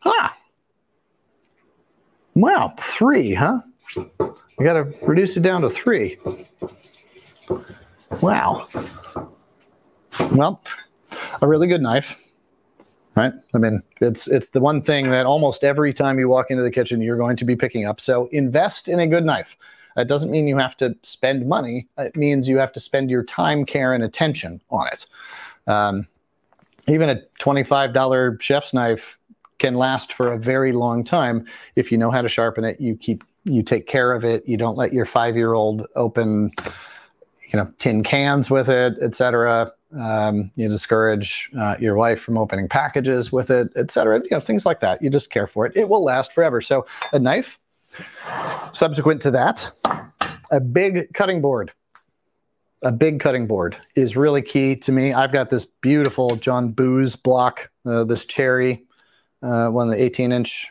[0.00, 0.30] Huh.
[2.34, 3.60] Wow, three, huh?
[4.58, 6.16] We got to reduce it down to three.
[8.20, 8.66] Wow.
[10.32, 10.60] Well,
[11.40, 12.20] a really good knife,
[13.20, 13.32] right?
[13.54, 16.70] I mean, it's it's the one thing that almost every time you walk into the
[16.70, 18.00] kitchen, you're going to be picking up.
[18.00, 19.56] So invest in a good knife.
[19.96, 21.88] That doesn't mean you have to spend money.
[21.98, 25.06] It means you have to spend your time, care, and attention on it.
[25.66, 26.06] Um,
[26.88, 29.18] even a $25 chef's knife
[29.58, 31.44] can last for a very long time
[31.76, 32.80] if you know how to sharpen it.
[32.80, 34.46] You keep you take care of it.
[34.46, 36.52] You don't let your five year old open,
[37.52, 39.72] you know, tin cans with it, etc.
[39.98, 44.20] Um, you discourage uh, your wife from opening packages with it, etc.
[44.22, 45.02] You know, things like that.
[45.02, 45.72] You just care for it.
[45.74, 46.60] It will last forever.
[46.60, 47.58] So a knife.
[48.72, 49.72] Subsequent to that,
[50.52, 51.72] a big cutting board.
[52.84, 55.12] A big cutting board is really key to me.
[55.12, 58.84] I've got this beautiful John Boos block, uh, this cherry
[59.42, 60.68] uh, one the 18 inch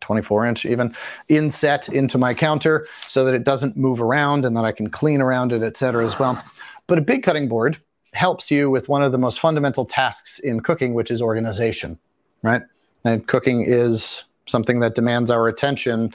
[0.00, 0.94] 24 inch even,
[1.28, 5.20] inset into my counter so that it doesn't move around and that I can clean
[5.20, 6.42] around it, et cetera, as well.
[6.86, 7.78] But a big cutting board
[8.12, 11.98] helps you with one of the most fundamental tasks in cooking, which is organization,
[12.42, 12.62] right?
[13.04, 16.12] And cooking is something that demands our attention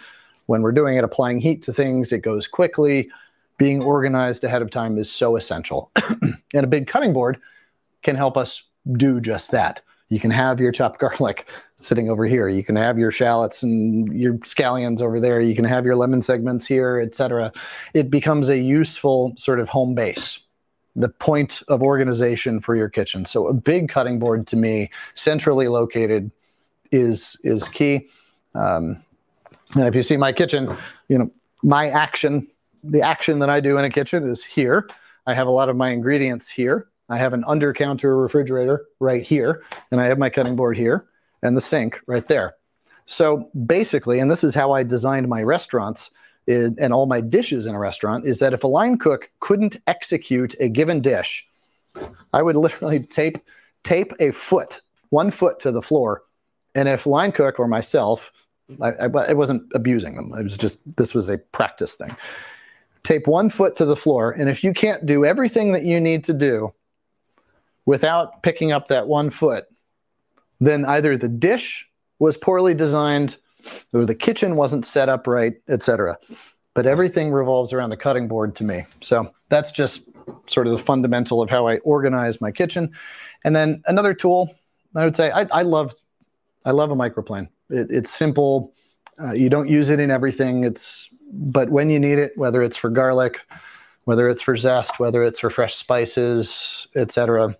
[0.47, 3.09] when we're doing it, applying heat to things, it goes quickly.
[3.57, 5.91] Being organized ahead of time is so essential.
[6.53, 7.39] and a big cutting board
[8.01, 9.81] can help us do just that.
[10.09, 12.47] You can have your chopped garlic sitting over here.
[12.47, 15.41] You can have your shallots and your scallions over there.
[15.41, 17.51] You can have your lemon segments here, etc.
[17.93, 20.46] It becomes a useful sort of home base
[20.97, 23.23] the point of organization for your kitchen.
[23.23, 26.31] So a big cutting board to me, centrally located,
[26.91, 28.07] is is key.
[28.55, 28.97] Um,
[29.75, 30.75] and if you see my kitchen,
[31.07, 31.29] you know
[31.63, 32.47] my action,
[32.83, 34.89] the action that I do in a kitchen is here.
[35.27, 36.87] I have a lot of my ingredients here.
[37.09, 41.05] I have an under counter refrigerator right here, and I have my cutting board here,
[41.43, 42.55] and the sink right there.
[43.05, 46.09] So basically, and this is how I designed my restaurants
[46.47, 50.55] and all my dishes in a restaurant is that if a line cook couldn't execute
[50.59, 51.45] a given dish,
[52.33, 53.37] I would literally tape
[53.83, 56.23] tape a foot, one foot to the floor,
[56.75, 58.31] and if line cook or myself,
[58.81, 60.31] I, I, I wasn't abusing them.
[60.37, 62.15] It was just this was a practice thing.
[63.03, 66.23] Tape one foot to the floor, and if you can't do everything that you need
[66.25, 66.73] to do
[67.85, 69.65] without picking up that one foot,
[70.59, 71.89] then either the dish
[72.19, 73.37] was poorly designed
[73.93, 76.17] or the kitchen wasn't set up right, etc.
[76.73, 78.83] But everything revolves around the cutting board to me.
[79.01, 80.09] So that's just
[80.47, 82.91] sort of the fundamental of how I organize my kitchen.
[83.43, 84.53] And then another tool,
[84.95, 85.93] I would say, I, I love,
[86.65, 87.49] I love a microplane.
[87.69, 88.73] It, it's simple.
[89.21, 90.63] Uh, you don't use it in everything.
[90.63, 93.39] It's, but when you need it, whether it's for garlic,
[94.03, 97.55] whether it's for zest, whether it's for fresh spices, etc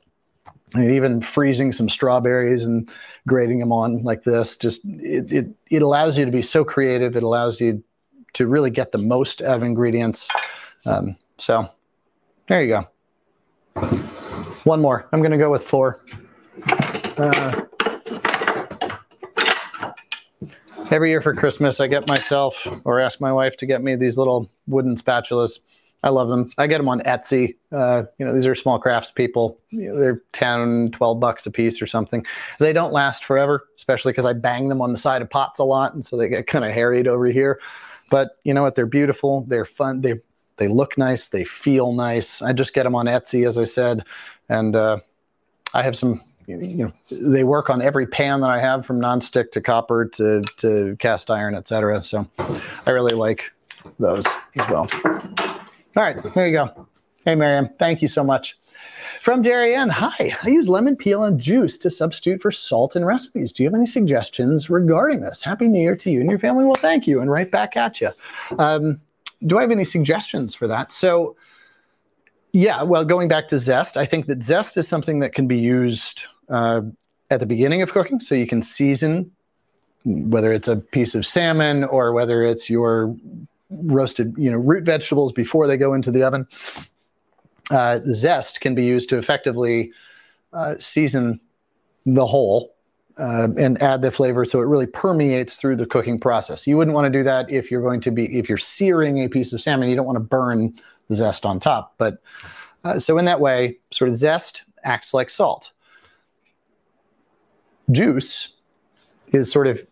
[0.73, 2.89] and even freezing some strawberries and
[3.27, 7.15] grating them on like this just it, it, it allows you to be so creative.
[7.15, 7.83] It allows you
[8.33, 10.29] to really get the most out of ingredients.
[10.85, 11.69] Um, so
[12.47, 13.81] there you go.
[14.63, 15.07] One more.
[15.11, 16.03] I'm going to go with four.
[17.17, 17.61] Uh,
[20.89, 24.17] every year for christmas i get myself or ask my wife to get me these
[24.17, 25.59] little wooden spatulas
[26.03, 26.49] I love them.
[26.57, 27.55] I get them on Etsy.
[27.71, 29.59] Uh, you know, these are small crafts people.
[29.69, 32.25] You know, they're 10, 12 bucks a piece or something.
[32.59, 35.63] They don't last forever, especially because I bang them on the side of pots a
[35.63, 35.93] lot.
[35.93, 37.59] And so they get kind of harried over here.
[38.11, 38.75] But you know what?
[38.75, 39.43] They're beautiful.
[39.47, 40.01] They're fun.
[40.01, 40.15] They,
[40.57, 41.27] they look nice.
[41.27, 42.41] They feel nice.
[42.41, 44.05] I just get them on Etsy, as I said.
[44.49, 44.99] And uh,
[45.73, 49.51] I have some, you know, they work on every pan that I have from nonstick
[49.51, 52.01] to copper to, to cast iron, etc.
[52.03, 52.27] So
[52.85, 53.51] I really like
[53.99, 54.25] those
[54.57, 55.46] as well.
[55.97, 56.87] All right, there you go.
[57.25, 58.55] Hey, Miriam, thank you so much.
[59.19, 60.37] From Darien, hi.
[60.43, 63.51] I use lemon peel and juice to substitute for salt in recipes.
[63.51, 65.41] Do you have any suggestions regarding this?
[65.41, 66.65] Happy New Year to you and your family.
[66.65, 68.11] Well, thank you, and right back at you.
[68.59, 69.01] Um,
[69.47, 70.91] do I have any suggestions for that?
[70.91, 71.35] So,
[72.53, 75.57] yeah, well, going back to zest, I think that zest is something that can be
[75.57, 76.81] used uh,
[77.31, 79.31] at the beginning of cooking, so you can season
[80.05, 83.15] whether it's a piece of salmon or whether it's your
[83.69, 86.47] roasted, you know, root vegetables before they go into the oven.
[87.69, 89.91] Uh, zest can be used to effectively
[90.53, 91.39] uh, season
[92.05, 92.73] the whole
[93.19, 96.65] uh, and add the flavor so it really permeates through the cooking process.
[96.65, 99.27] You wouldn't want to do that if you're going to be if you're searing a
[99.27, 99.89] piece of salmon.
[99.89, 100.73] You don't want to burn
[101.07, 101.95] the zest on top.
[101.97, 102.21] But
[102.83, 105.71] uh, so in that way, sort of zest acts like salt.
[107.91, 108.53] Juice
[109.29, 109.85] is sort of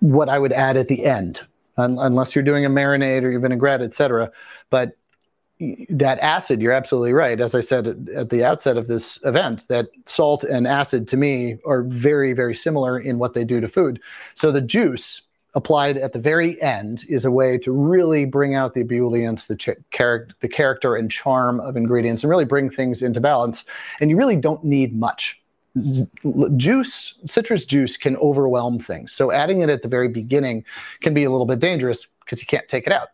[0.00, 1.40] what I would add at the end
[1.76, 4.30] un- unless you're doing a marinade or your vinaigrette, etc.
[4.70, 4.96] But
[5.88, 7.40] that acid, you're absolutely right.
[7.40, 11.58] As I said at the outset of this event, that salt and acid to me
[11.64, 14.00] are very, very similar in what they do to food.
[14.34, 15.22] So the juice
[15.54, 19.56] applied at the very end is a way to really bring out the ebullience, the,
[19.56, 23.64] ch- char- the character and charm of ingredients, and really bring things into balance.
[24.00, 25.40] And you really don't need much
[26.56, 29.12] juice, citrus juice can overwhelm things.
[29.12, 30.64] So adding it at the very beginning
[31.00, 33.08] can be a little bit dangerous because you can't take it out.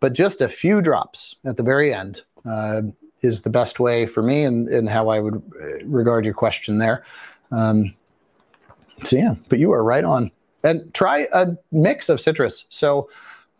[0.00, 2.82] But just a few drops at the very end uh,
[3.22, 6.78] is the best way for me and, and how I would uh, regard your question
[6.78, 7.04] there.
[7.52, 7.94] Um,
[9.04, 10.30] so yeah, but you are right on.
[10.62, 12.66] And try a mix of citrus.
[12.68, 13.08] So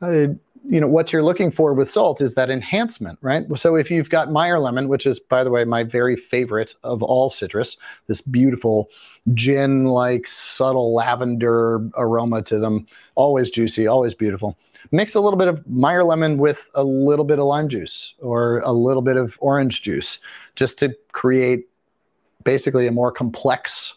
[0.03, 0.29] uh,
[0.69, 4.11] you know what you're looking for with salt is that enhancement right so if you've
[4.11, 8.21] got meyer lemon which is by the way my very favorite of all citrus this
[8.21, 8.89] beautiful
[9.35, 14.57] gin like subtle lavender aroma to them always juicy always beautiful
[14.93, 18.61] mix a little bit of meyer lemon with a little bit of lime juice or
[18.61, 20.21] a little bit of orange juice
[20.57, 21.69] just to create
[22.45, 23.95] basically a more complex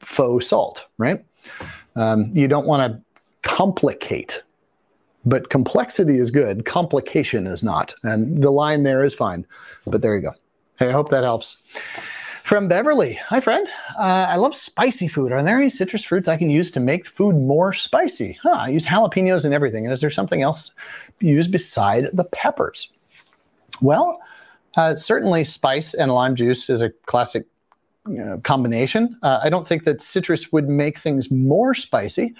[0.00, 1.24] faux salt right
[1.96, 3.02] um, you don't want to
[3.42, 4.42] complicate.
[5.28, 7.94] But complexity is good, complication is not.
[8.02, 9.44] And the line there is fine.
[9.86, 10.32] But there you go.
[10.78, 11.58] Hey, I hope that helps.
[12.42, 13.68] From Beverly, hi friend.
[13.98, 15.32] Uh, I love spicy food.
[15.32, 18.38] Are there any citrus fruits I can use to make food more spicy?
[18.42, 19.84] Huh, I use jalapenos and everything.
[19.84, 20.72] And is there something else
[21.20, 22.90] used beside the peppers?
[23.82, 24.18] Well,
[24.78, 27.44] uh, certainly spice and lime juice is a classic
[28.08, 29.18] you know, combination.
[29.22, 32.34] Uh, I don't think that citrus would make things more spicy.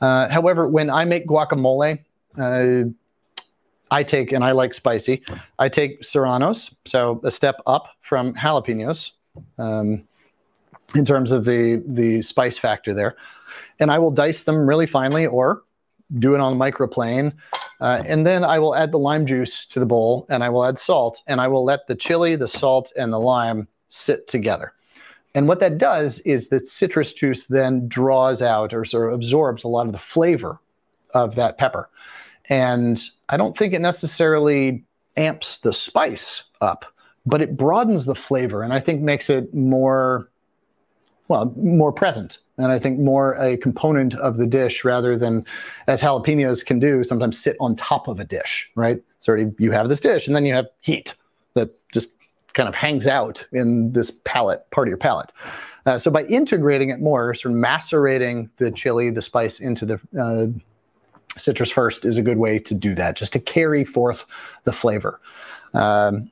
[0.00, 2.04] Uh, however, when I make guacamole,
[2.36, 2.84] uh,
[3.90, 5.22] I take, and I like spicy,
[5.58, 9.12] I take serranos, so a step up from jalapenos
[9.58, 10.06] um,
[10.94, 13.16] in terms of the, the spice factor there.
[13.80, 15.62] And I will dice them really finely or
[16.18, 17.32] do it on the microplane.
[17.80, 20.64] Uh, and then I will add the lime juice to the bowl and I will
[20.64, 24.72] add salt and I will let the chili, the salt, and the lime sit together.
[25.34, 29.62] And what that does is that citrus juice then draws out or sort of absorbs
[29.62, 30.60] a lot of the flavor
[31.14, 31.88] of that pepper.
[32.48, 34.84] And I don't think it necessarily
[35.16, 36.86] amps the spice up,
[37.26, 40.30] but it broadens the flavor and I think makes it more,
[41.28, 42.38] well, more present.
[42.56, 45.44] And I think more a component of the dish rather than,
[45.86, 49.00] as jalapenos can do, sometimes sit on top of a dish, right?
[49.20, 51.14] So you have this dish and then you have heat
[51.54, 52.12] that just
[52.54, 55.30] kind of hangs out in this palate, part of your palate.
[55.86, 60.00] Uh, so by integrating it more, sort of macerating the chili, the spice into the
[60.20, 60.46] uh,
[61.38, 65.20] citrus first is a good way to do that, just to carry forth the flavor.
[65.74, 66.30] Um,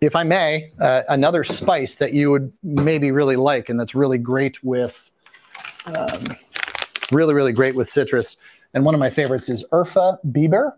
[0.00, 4.18] if I may, uh, another spice that you would maybe really like and that's really
[4.18, 5.10] great with,
[5.96, 6.36] um,
[7.12, 8.36] really, really great with citrus.
[8.74, 10.72] And one of my favorites is Urfa Biber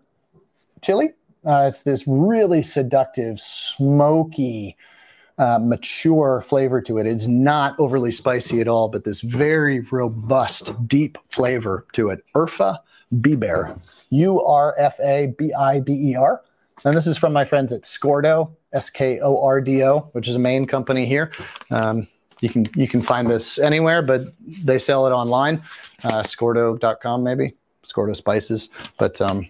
[0.81, 1.09] chili.
[1.45, 4.75] Uh, it's this really seductive, smoky,
[5.37, 7.07] uh, mature flavor to it.
[7.07, 12.23] It's not overly spicy at all, but this very robust, deep flavor to it.
[12.35, 12.79] Urfa
[13.13, 13.79] Biber,
[14.09, 16.41] U R F A B I B E R.
[16.83, 20.27] And this is from my friends at Skordo, S K O R D O, which
[20.27, 21.31] is a Maine company here.
[21.71, 22.07] Um,
[22.41, 24.21] you can you can find this anywhere, but
[24.63, 25.63] they sell it online.
[26.03, 27.53] Uh, Skordo.com maybe
[27.85, 29.47] Skordo spices, but um,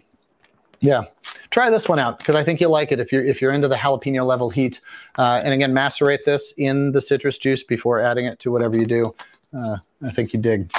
[0.81, 1.05] yeah,
[1.49, 3.67] try this one out because I think you'll like it if you're if you're into
[3.67, 4.81] the jalapeno level heat.
[5.17, 8.85] Uh, and again, macerate this in the citrus juice before adding it to whatever you
[8.85, 9.15] do.
[9.55, 10.71] Uh, I think you dig.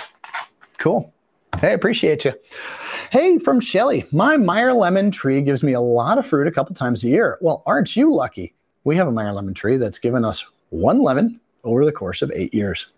[0.78, 1.12] Cool.
[1.60, 2.34] Hey, appreciate you.
[3.10, 6.74] Hey, from Shelly, my Meyer lemon tree gives me a lot of fruit a couple
[6.74, 7.38] times a year.
[7.40, 8.54] Well, aren't you lucky?
[8.84, 12.30] We have a Meyer lemon tree that's given us one lemon over the course of
[12.34, 12.88] eight years.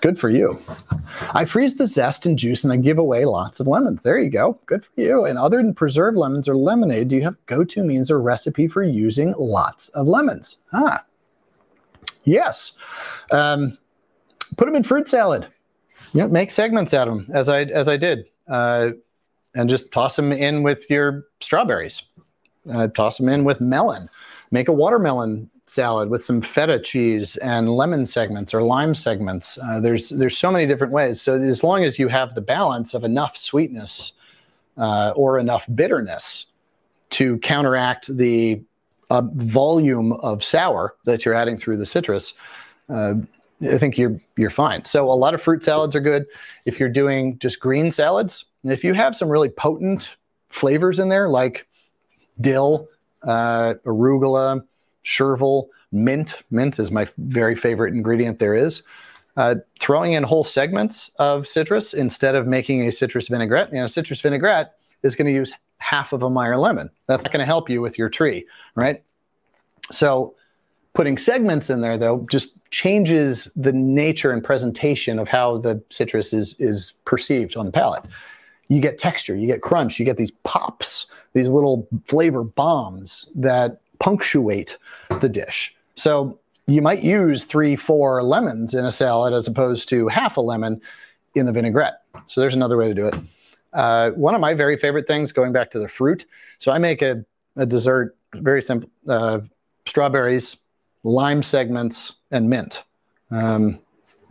[0.00, 0.58] Good for you.
[1.32, 4.02] I freeze the zest and juice and I give away lots of lemons.
[4.02, 4.58] There you go.
[4.66, 5.24] Good for you.
[5.24, 8.66] And other than preserved lemons or lemonade, do you have go to means or recipe
[8.66, 10.56] for using lots of lemons?
[10.72, 11.04] Ah,
[12.24, 12.76] yes.
[13.30, 13.78] Um,
[14.56, 15.46] put them in fruit salad.
[16.12, 18.90] Yeah, make segments out of them as I as I did, uh,
[19.54, 22.02] and just toss them in with your strawberries.
[22.70, 24.08] Uh, toss them in with melon.
[24.50, 29.58] Make a watermelon salad with some feta cheese and lemon segments or lime segments.
[29.58, 31.20] Uh, there's there's so many different ways.
[31.20, 34.12] So as long as you have the balance of enough sweetness
[34.76, 36.46] uh, or enough bitterness
[37.10, 38.62] to counteract the
[39.10, 42.34] uh, volume of sour that you're adding through the citrus,
[42.88, 43.14] uh,
[43.62, 44.84] I think you're you're fine.
[44.84, 46.26] So a lot of fruit salads are good.
[46.64, 50.16] If you're doing just green salads, if you have some really potent
[50.48, 51.66] flavors in there, like
[52.40, 52.88] dill,
[53.22, 54.64] uh, arugula,
[55.04, 56.42] chervil, mint.
[56.50, 58.82] Mint is my very favorite ingredient there is.
[59.36, 63.72] Uh, throwing in whole segments of citrus instead of making a citrus vinaigrette.
[63.72, 66.90] You know, citrus vinaigrette is going to use half of a Meyer lemon.
[67.06, 69.02] That's not going to help you with your tree, right?
[69.90, 70.34] So
[70.92, 76.32] putting segments in there though just changes the nature and presentation of how the citrus
[76.32, 78.02] is is perceived on the palate.
[78.68, 83.80] You get texture you get crunch you get these pops these little flavor bombs that
[84.00, 84.78] punctuate
[85.20, 85.74] the dish.
[85.94, 90.40] So you might use three four lemons in a salad as opposed to half a
[90.40, 90.80] lemon
[91.34, 92.00] in the vinaigrette.
[92.24, 93.14] So there's another way to do it.
[93.74, 96.26] Uh, one of my very favorite things going back to the fruit.
[96.58, 97.24] So i make a,
[97.56, 99.40] a dessert very simple uh,
[99.86, 100.56] strawberries
[101.04, 102.82] lime segments, and mint.
[103.30, 103.80] Um,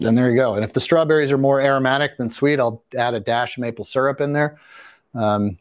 [0.03, 0.55] and there you go.
[0.55, 3.85] And if the strawberries are more aromatic than sweet, I'll add a dash of maple
[3.85, 4.57] syrup in there
[5.13, 5.57] um,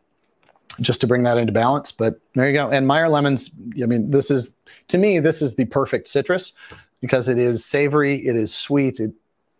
[0.81, 1.93] just to bring that into balance.
[1.93, 2.71] But there you go.
[2.71, 3.51] And Meyer lemons,
[3.83, 4.57] I mean, this is,
[4.89, 6.55] to me, this is the perfect citrus
[7.01, 9.13] because it is savory, it is sweet, it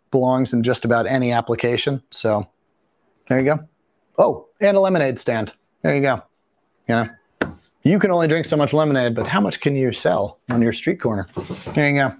[0.09, 2.01] belongs in just about any application.
[2.09, 2.47] So
[3.27, 3.59] there you go.
[4.17, 5.53] Oh, and a lemonade stand.
[5.83, 6.23] There you go.
[6.87, 7.09] Yeah
[7.83, 10.73] you can only drink so much lemonade, but how much can you sell on your
[10.73, 11.27] street corner?
[11.73, 12.15] There you go.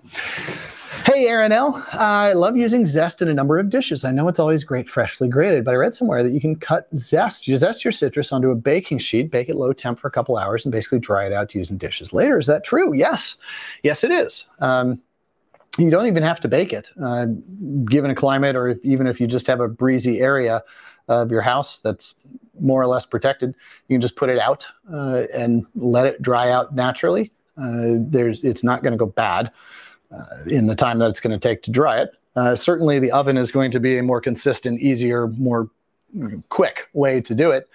[1.06, 1.84] Hey, Aaron L.
[1.94, 4.06] I love using zest in a number of dishes.
[4.06, 6.88] I know it's always great freshly grated, but I read somewhere that you can cut
[6.96, 7.48] zest.
[7.48, 10.38] You zest your citrus onto a baking sheet, bake it low temp for a couple
[10.38, 12.38] hours, and basically dry it out to use in dishes later.
[12.38, 12.94] Is that true?
[12.94, 13.36] Yes.
[13.84, 14.46] Yes, it is.
[14.60, 15.02] Um,
[15.78, 17.26] you don't even have to bake it, uh,
[17.86, 20.64] given a climate, or if, even if you just have a breezy area
[21.08, 22.14] of your house that's
[22.62, 23.56] more or less protected,
[23.88, 27.32] you can just put it out uh, and let it dry out naturally.
[27.58, 29.52] Uh, there's, it's not going to go bad
[30.12, 32.18] uh, in the time that it's going to take to dry it.
[32.36, 35.70] Uh, certainly, the oven is going to be a more consistent, easier, more
[36.50, 37.70] quick way to do it.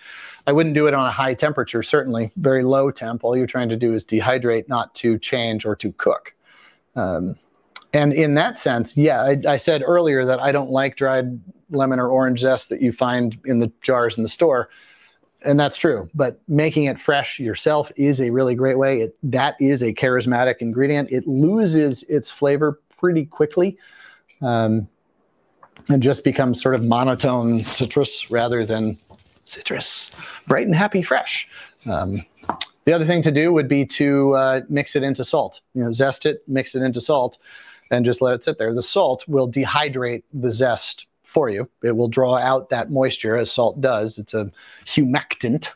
[0.46, 3.24] I wouldn't do it on a high temperature, certainly very low temp.
[3.24, 6.34] All you're trying to do is dehydrate, not to change or to cook.
[6.94, 7.36] Um,
[7.92, 11.40] and in that sense, yeah, I, I, said earlier that I don't like dried
[11.70, 14.68] lemon or orange zest that you find in the jars in the store.
[15.44, 16.08] And that's true.
[16.14, 19.00] But making it fresh yourself is a really great way.
[19.00, 21.10] It, that is a charismatic ingredient.
[21.12, 23.78] It loses its flavor pretty quickly
[24.40, 24.88] um,
[25.88, 28.98] and just becomes sort of monotone citrus rather than
[29.44, 30.10] citrus,
[30.48, 31.48] bright and happy, fresh.
[31.88, 32.22] Um,
[32.84, 35.60] the other thing to do would be to uh, mix it into salt.
[35.74, 37.38] You know, zest it, mix it into salt,
[37.90, 38.74] and just let it sit there.
[38.74, 41.06] The salt will dehydrate the zest
[41.36, 41.68] for you.
[41.82, 44.18] It will draw out that moisture as salt does.
[44.18, 44.50] It's a
[44.86, 45.68] humectant,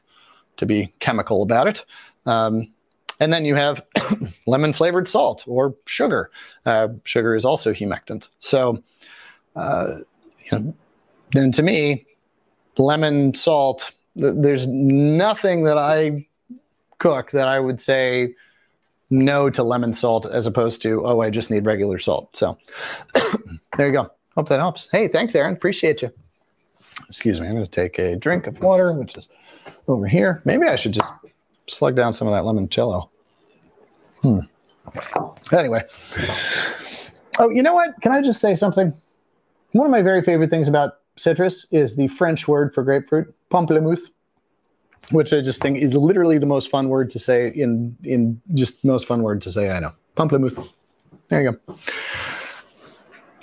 [0.56, 1.84] to be chemical about it.
[2.24, 2.72] Um,
[3.20, 3.84] and then you have
[4.46, 6.30] lemon flavored salt or sugar.
[6.64, 8.28] Uh, sugar is also humectant.
[8.38, 8.82] So,
[9.54, 9.98] uh,
[10.44, 10.74] you know,
[11.32, 12.06] then to me,
[12.78, 16.26] lemon salt, th- there's nothing that I
[16.96, 18.34] cook that I would say
[19.10, 22.34] no to lemon salt as opposed to, oh, I just need regular salt.
[22.34, 22.56] So
[23.76, 24.10] there you go.
[24.40, 24.88] Hope that helps.
[24.90, 25.52] Hey, thanks, Aaron.
[25.52, 26.10] Appreciate you.
[27.08, 27.46] Excuse me.
[27.46, 29.28] I'm going to take a drink of water, which is
[29.86, 30.40] over here.
[30.46, 31.12] Maybe I should just
[31.68, 33.10] slug down some of that limoncello.
[34.22, 34.38] Hmm.
[35.52, 35.84] Anyway.
[37.38, 38.00] Oh, you know what?
[38.00, 38.94] Can I just say something?
[39.72, 44.08] One of my very favorite things about citrus is the French word for grapefruit, pamplemousse
[45.10, 48.84] which I just think is literally the most fun word to say in in just
[48.84, 49.92] most fun word to say I know.
[50.14, 50.68] Pamplemousse.
[51.28, 51.76] There you go.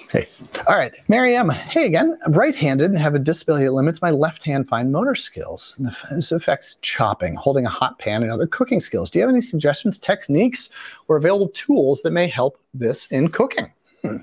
[0.10, 0.28] Hey.
[0.68, 0.94] All right.
[1.10, 1.50] Mary M.
[1.50, 2.18] Hey again.
[2.26, 5.76] I'm right handed and have a disability that limits my left hand fine motor skills.
[5.78, 9.12] And this affects chopping, holding a hot pan, and other cooking skills.
[9.12, 10.70] Do you have any suggestions, techniques,
[11.10, 13.72] or available tools that may help this in cooking?
[14.02, 14.18] Hmm.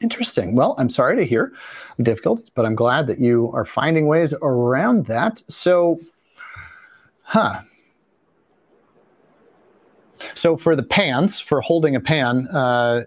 [0.00, 0.56] Interesting.
[0.56, 1.52] Well, I'm sorry to hear
[2.02, 5.42] difficulties, but I'm glad that you are finding ways around that.
[5.48, 6.00] So,
[7.32, 7.62] Huh.
[10.34, 13.02] So for the pans, for holding a pan, uh,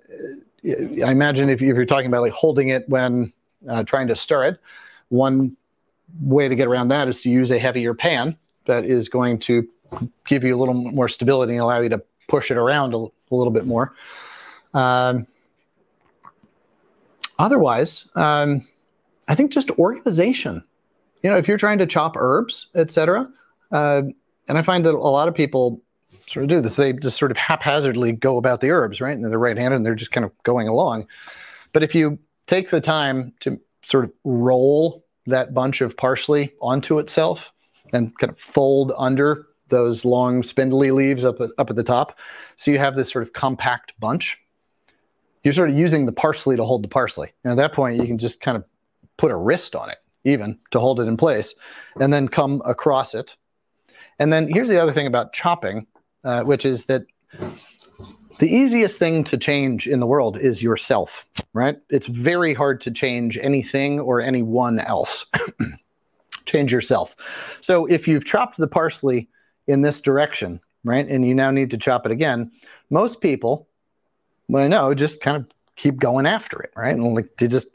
[0.65, 3.31] I imagine if, you're talking about like holding it when
[3.69, 4.59] uh, trying to stir it,
[5.09, 5.55] one
[6.21, 9.67] way to get around that is to use a heavier pan that is going to
[10.25, 13.35] give you a little more stability and allow you to push it around a, a
[13.35, 13.93] little bit more.
[14.73, 15.27] Um,
[17.37, 18.61] otherwise, um,
[19.27, 20.63] I think just organization.
[21.21, 23.31] You know, if you're trying to chop herbs, etc.,
[23.71, 24.03] uh,
[24.47, 25.81] and I find that a lot of people
[26.27, 26.75] sort of do this.
[26.75, 29.15] They just sort of haphazardly go about the herbs, right?
[29.15, 31.07] And they're right-handed and they're just kind of going along.
[31.73, 36.99] But if you take the time to sort of roll that bunch of parsley onto
[36.99, 37.51] itself
[37.93, 42.19] and kind of fold under those long spindly leaves up, up at the top,
[42.55, 44.39] so you have this sort of compact bunch.
[45.43, 47.33] You're sort of using the parsley to hold the parsley.
[47.43, 48.63] And at that point, you can just kind of
[49.17, 51.53] put a wrist on it, even to hold it in place,
[51.99, 53.35] and then come across it
[54.19, 55.87] and then here's the other thing about chopping,
[56.25, 57.05] uh, which is that
[58.39, 61.77] the easiest thing to change in the world is yourself, right?
[61.89, 65.25] It's very hard to change anything or anyone else.
[66.45, 67.15] change yourself.
[67.61, 69.29] So if you've chopped the parsley
[69.67, 72.51] in this direction, right, and you now need to chop it again,
[72.89, 73.67] most people,
[74.47, 76.93] well, I know, just kind of keep going after it, right?
[76.93, 77.67] And like to just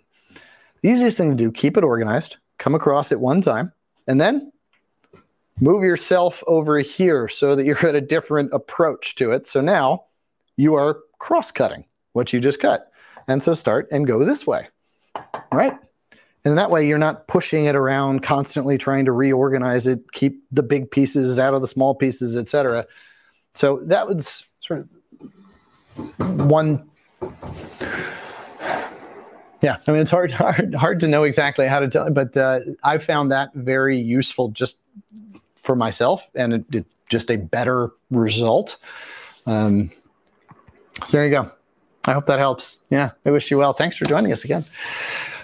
[0.82, 3.72] the easiest thing to do, keep it organized, come across it one time,
[4.07, 4.53] and then
[5.61, 9.46] move yourself over here so that you're at a different approach to it.
[9.46, 10.04] So now
[10.56, 12.90] you are cross cutting what you just cut.
[13.28, 14.68] And so start and go this way,
[15.52, 15.78] right?
[16.44, 20.62] And that way you're not pushing it around constantly trying to reorganize it, keep the
[20.62, 22.86] big pieces out of the small pieces, etc.
[23.54, 24.88] So that was sort of
[26.48, 26.90] one
[29.62, 32.61] yeah, I mean it's hard, hard, hard to know exactly how to tell, but uh,
[32.82, 34.78] I found that very useful just
[35.62, 38.76] for myself, and it, it just a better result.
[39.46, 39.90] Um,
[41.04, 41.50] so there you go.
[42.06, 42.80] I hope that helps.
[42.90, 43.72] Yeah, I wish you well.
[43.72, 44.64] Thanks for joining us again.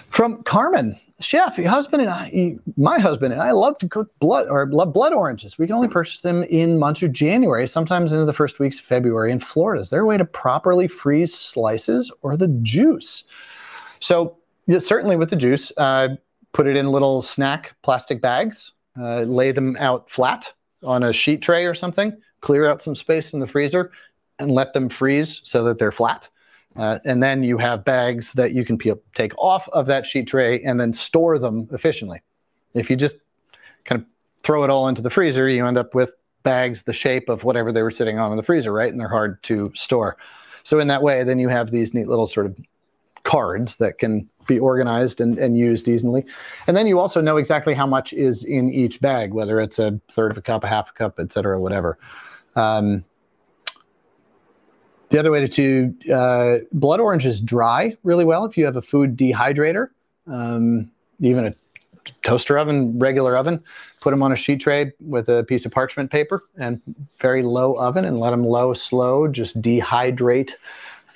[0.09, 4.47] From Carmen, chef, your husband and I, my husband and I love to cook blood
[4.49, 5.57] or love blood oranges.
[5.57, 8.85] We can only purchase them in months of January, sometimes into the first weeks of
[8.85, 9.81] February in Florida.
[9.81, 13.23] Is there a way to properly freeze slices or the juice?
[13.99, 14.37] So,
[14.67, 16.09] yeah, certainly with the juice, uh,
[16.53, 21.41] put it in little snack plastic bags, uh, lay them out flat on a sheet
[21.41, 23.91] tray or something, clear out some space in the freezer,
[24.39, 26.29] and let them freeze so that they're flat.
[26.75, 30.27] Uh, and then you have bags that you can peel, take off of that sheet
[30.27, 32.21] tray and then store them efficiently.
[32.75, 33.17] If you just
[33.83, 34.07] kind of
[34.43, 36.11] throw it all into the freezer, you end up with
[36.43, 38.91] bags the shape of whatever they were sitting on in the freezer, right?
[38.91, 40.17] And they're hard to store.
[40.63, 42.57] So in that way, then you have these neat little sort of
[43.23, 46.25] cards that can be organized and, and used easily.
[46.65, 49.99] And then you also know exactly how much is in each bag, whether it's a
[50.09, 51.97] third of a cup, a half a cup, et cetera, whatever.
[52.55, 53.05] Um,
[55.09, 58.81] the other way to, to uh, blood oranges dry really well if you have a
[58.81, 59.89] food dehydrator,
[60.27, 61.53] um, even a
[62.23, 63.63] toaster oven, regular oven.
[64.01, 66.81] Put them on a sheet tray with a piece of parchment paper and
[67.19, 70.51] very low oven and let them low, slow, just dehydrate.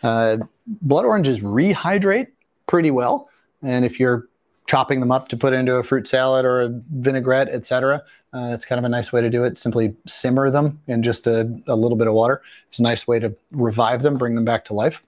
[0.04, 2.28] Uh, blood oranges rehydrate
[2.72, 3.30] pretty well.
[3.62, 4.30] And if you're
[4.66, 8.02] chopping them up to put into a fruit salad or a vinaigrette, etc.
[8.34, 9.58] Uh, it's kind of a nice way to do it.
[9.58, 12.42] Simply simmer them in just a, a, little bit of water.
[12.70, 15.04] It's a nice way to revive them, bring them back to life.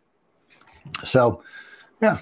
[1.05, 1.41] So,
[2.01, 2.19] yeah,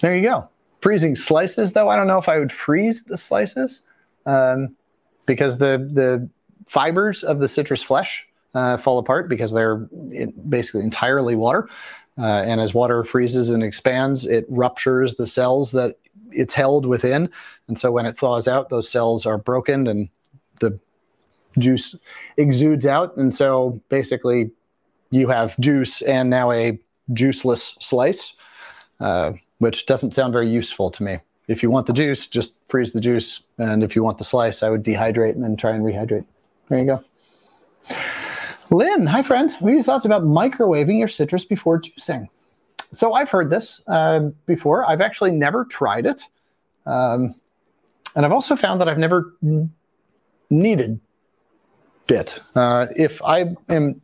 [0.00, 0.48] there you go.
[0.80, 3.82] Freezing slices, though, I don't know if I would freeze the slices
[4.26, 4.74] um,
[5.26, 6.28] because the the
[6.66, 9.76] fibers of the citrus flesh uh, fall apart because they're
[10.48, 11.68] basically entirely water.
[12.18, 15.96] Uh, and as water freezes and expands, it ruptures the cells that
[16.30, 17.30] it's held within,
[17.68, 20.08] and so when it thaws out, those cells are broken and
[20.60, 20.78] the
[21.58, 21.96] juice
[22.36, 24.50] exudes out, and so basically
[25.10, 26.78] you have juice and now a
[27.12, 28.34] juiceless slice,
[29.00, 31.18] uh, which doesn't sound very useful to me.
[31.46, 34.62] If you want the juice, just freeze the juice, and if you want the slice,
[34.62, 36.26] I would dehydrate and then try and rehydrate.
[36.68, 37.00] There you go.
[38.70, 39.50] Lynn, hi friend.
[39.60, 42.28] What are your thoughts about microwaving your citrus before juicing?
[42.92, 44.84] So I've heard this uh, before.
[44.84, 46.22] I've actually never tried it.
[46.84, 47.34] Um,
[48.14, 49.34] and I've also found that I've never
[50.50, 51.00] needed
[52.08, 52.40] it.
[52.54, 54.00] Uh, if I am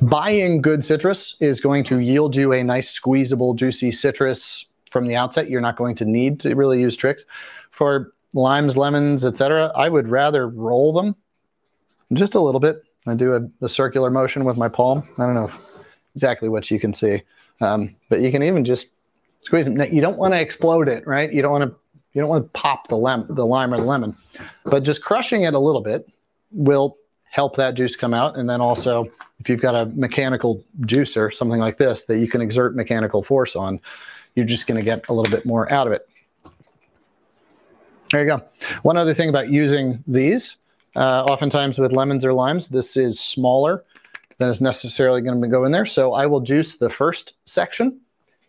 [0.00, 5.14] buying good citrus is going to yield you a nice squeezable juicy citrus from the
[5.14, 7.24] outset you're not going to need to really use tricks
[7.70, 11.14] for limes lemons etc i would rather roll them
[12.14, 15.34] just a little bit i do a, a circular motion with my palm i don't
[15.34, 15.50] know
[16.14, 17.22] exactly what you can see
[17.62, 18.92] um, but you can even just
[19.42, 19.74] squeeze them.
[19.74, 21.32] Now, you don't want to explode it, right?
[21.32, 21.76] You don't want to
[22.12, 24.16] you don't want to pop the lem the lime or the lemon,
[24.64, 26.08] but just crushing it a little bit
[26.50, 28.36] will help that juice come out.
[28.36, 29.06] And then also,
[29.38, 33.56] if you've got a mechanical juicer, something like this, that you can exert mechanical force
[33.56, 33.80] on,
[34.34, 36.06] you're just going to get a little bit more out of it.
[38.10, 38.44] There you go.
[38.82, 40.56] One other thing about using these,
[40.94, 43.84] Uh, oftentimes with lemons or limes, this is smaller
[44.38, 45.86] than is necessarily going to go in there.
[45.86, 48.00] So I will juice the first section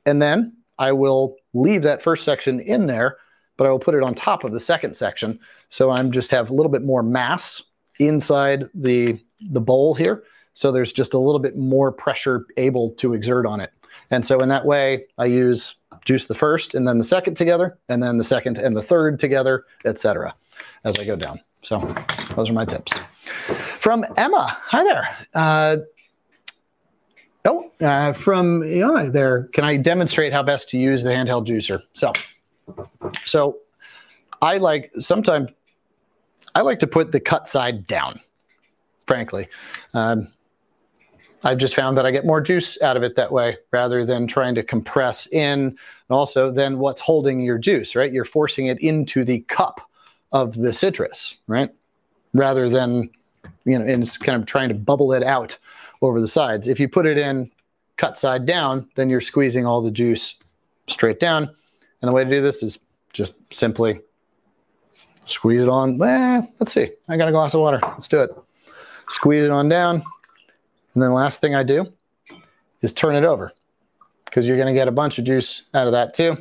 [0.05, 3.17] and then I will leave that first section in there,
[3.57, 5.39] but I will put it on top of the second section.
[5.69, 7.61] So I'm just have a little bit more mass
[7.99, 10.23] inside the, the bowl here.
[10.53, 13.71] So there's just a little bit more pressure able to exert on it.
[14.11, 15.75] And so in that way, I use
[16.05, 19.19] juice the first and then the second together, and then the second and the third
[19.19, 20.35] together, etc.
[20.83, 21.39] as I go down.
[21.63, 21.79] So
[22.35, 22.93] those are my tips.
[23.79, 24.57] From Emma.
[24.65, 25.17] Hi there.
[25.33, 25.77] Uh,
[27.45, 29.45] oh, uh, from Iona there.
[29.53, 31.81] Can I demonstrate how best to use the handheld juicer?
[31.93, 32.11] So,
[33.25, 33.59] so
[34.41, 35.49] I like sometimes
[36.53, 38.19] I like to put the cut side down.
[39.07, 39.47] Frankly,
[39.93, 40.31] um,
[41.43, 44.27] I've just found that I get more juice out of it that way rather than
[44.27, 45.59] trying to compress in.
[45.59, 45.77] And
[46.09, 48.11] also, then what's holding your juice, right?
[48.11, 49.81] You're forcing it into the cup
[50.33, 51.69] of the citrus, right?
[52.33, 53.09] Rather than
[53.65, 55.57] you know, and it's kind of trying to bubble it out
[56.01, 56.67] over the sides.
[56.67, 57.49] If you put it in
[57.97, 60.35] cut side down, then you're squeezing all the juice
[60.87, 61.49] straight down.
[62.01, 62.79] And the way to do this is
[63.13, 64.01] just simply
[65.25, 66.01] squeeze it on.
[66.01, 66.89] Eh, let's see.
[67.07, 67.79] I got a glass of water.
[67.81, 68.31] Let's do it.
[69.07, 69.95] Squeeze it on down.
[70.93, 71.91] And then the last thing I do
[72.81, 73.51] is turn it over
[74.25, 76.35] because you're going to get a bunch of juice out of that too.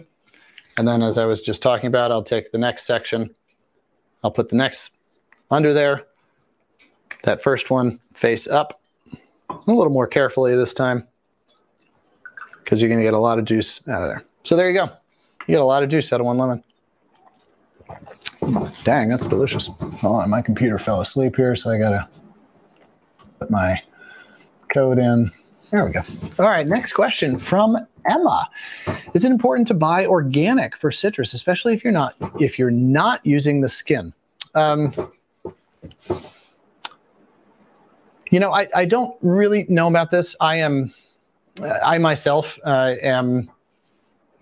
[0.79, 3.35] And then as I was just talking about, I'll take the next section.
[4.23, 4.93] I'll put the next
[5.51, 6.07] under there
[7.25, 8.81] that first one face up
[9.51, 11.07] a little more carefully this time
[12.59, 14.25] because you're going to get a lot of juice out of there.
[14.45, 14.85] So there you go.
[15.47, 16.63] You get a lot of juice out of one lemon.
[18.85, 19.67] Dang, that's delicious.
[19.67, 22.09] Hold on, my computer fell asleep here, so I got to
[23.39, 23.81] put my
[24.73, 25.31] code in.
[25.73, 26.03] There we go.
[26.39, 27.79] All right, next question from
[28.11, 28.51] Emma.
[29.15, 33.25] Is it important to buy organic for citrus, especially if you're not if you're not
[33.25, 34.13] using the skin?
[34.55, 34.93] Um,
[38.31, 40.37] you know, I, I don't really know about this.
[40.43, 40.93] I am,
[41.63, 43.51] I myself uh, am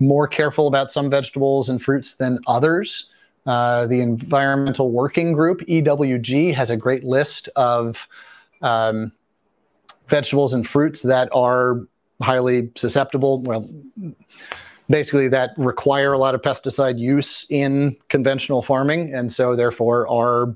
[0.01, 3.09] more careful about some vegetables and fruits than others.
[3.47, 8.09] Uh, the Environmental Working Group, EWG, has a great list of
[8.63, 9.13] um,
[10.11, 11.81] vegetables and fruits that are
[12.21, 13.41] highly susceptible.
[13.41, 13.69] Well,
[14.91, 20.55] basically, that require a lot of pesticide use in conventional farming, and so therefore are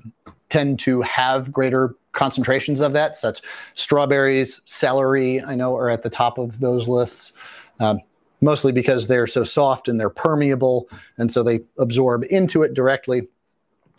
[0.49, 3.41] tend to have greater concentrations of that, such
[3.73, 7.33] strawberries, celery, I know are at the top of those lists.
[7.79, 7.99] Um,
[8.41, 10.87] mostly because they're so soft and they're permeable,
[11.17, 13.27] and so they absorb into it directly,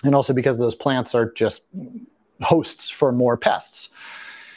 [0.04, 1.64] and also because those plants are just
[2.42, 3.90] hosts for more pests.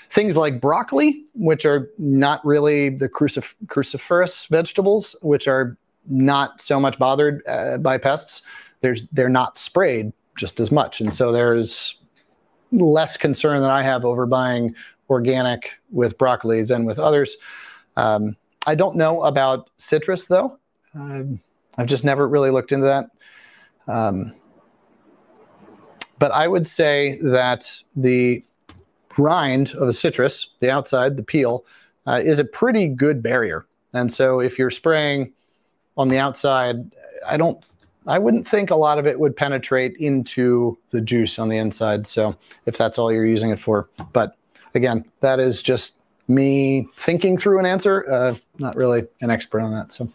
[0.09, 6.79] Things like broccoli, which are not really the crucif- cruciferous vegetables, which are not so
[6.79, 8.41] much bothered uh, by pests,
[8.81, 11.01] there's, they're not sprayed just as much.
[11.01, 11.95] And so there's
[12.71, 14.75] less concern that I have over buying
[15.09, 17.35] organic with broccoli than with others.
[17.97, 18.35] Um,
[18.65, 20.57] I don't know about citrus though.
[20.95, 21.39] Um,
[21.77, 23.09] I've just never really looked into that.
[23.87, 24.33] Um,
[26.19, 28.43] but I would say that the
[29.17, 31.65] rind of a citrus, the outside, the peel,
[32.07, 33.65] uh, is a pretty good barrier.
[33.93, 35.33] And so if you're spraying
[35.97, 36.91] on the outside,
[37.27, 37.67] I don't
[38.07, 42.07] I wouldn't think a lot of it would penetrate into the juice on the inside.
[42.07, 42.35] So
[42.65, 43.89] if that's all you're using it for.
[44.13, 44.35] But
[44.73, 48.09] again, that is just me thinking through an answer.
[48.09, 49.91] Uh, not really an expert on that.
[49.91, 50.09] So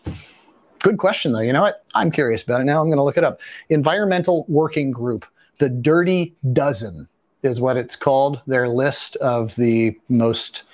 [0.81, 1.41] good question though.
[1.41, 1.85] You know what?
[1.95, 2.81] I'm curious about it now.
[2.81, 3.41] I'm going to look it up.
[3.69, 5.25] Environmental Working Group,
[5.59, 7.09] the Dirty Dozen
[7.45, 8.41] is what it's called.
[8.47, 10.65] Their list of the most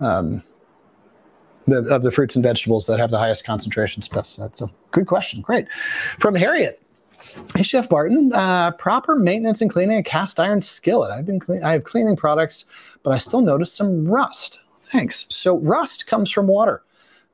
[0.00, 0.42] um,
[1.66, 4.56] the, of the fruits and vegetables that have the highest concentration pesticides.
[4.56, 5.42] So good question.
[5.42, 5.70] Great.
[6.18, 6.80] From Harriet.
[7.54, 8.30] Hey, Chef Barton.
[8.32, 11.10] Uh, proper maintenance and cleaning a cast iron skillet.
[11.10, 11.62] I've been clean.
[11.64, 12.64] I have cleaning products,
[13.02, 14.60] but I still notice some rust.
[14.72, 15.26] Thanks.
[15.28, 16.82] So rust comes from water.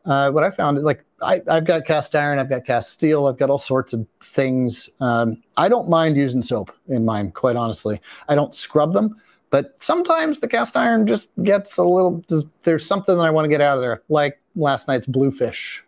[0.05, 3.27] Uh, what I found is like I, have got cast iron, I've got cast steel,
[3.27, 4.91] I've got all sorts of things.
[5.01, 8.01] Um, I don't mind using soap in mine, quite honestly.
[8.29, 9.17] I don't scrub them,
[9.51, 12.25] but sometimes the cast iron just gets a little.
[12.65, 15.85] There's something that I want to get out of there, like last night's bluefish,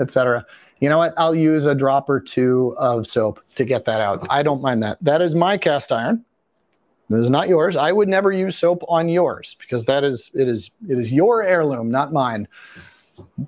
[0.00, 0.44] etc.
[0.80, 1.14] You know what?
[1.16, 4.26] I'll use a drop or two of soap to get that out.
[4.30, 4.98] I don't mind that.
[5.00, 6.24] That is my cast iron.
[7.10, 7.76] This is not yours.
[7.76, 11.42] I would never use soap on yours because that is it is it is your
[11.42, 12.48] heirloom, not mine.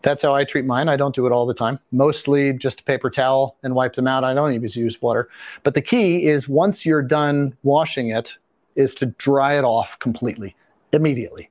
[0.03, 0.89] That's how I treat mine.
[0.89, 1.79] I don't do it all the time.
[1.93, 4.25] Mostly just a paper towel and wipe them out.
[4.25, 5.29] I don't even use water.
[5.62, 8.39] But the key is once you're done washing it,
[8.77, 10.55] is to dry it off completely,
[10.93, 11.51] immediately,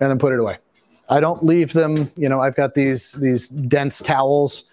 [0.00, 0.58] and then put it away.
[1.08, 2.10] I don't leave them.
[2.16, 4.64] You know, I've got these these dense towels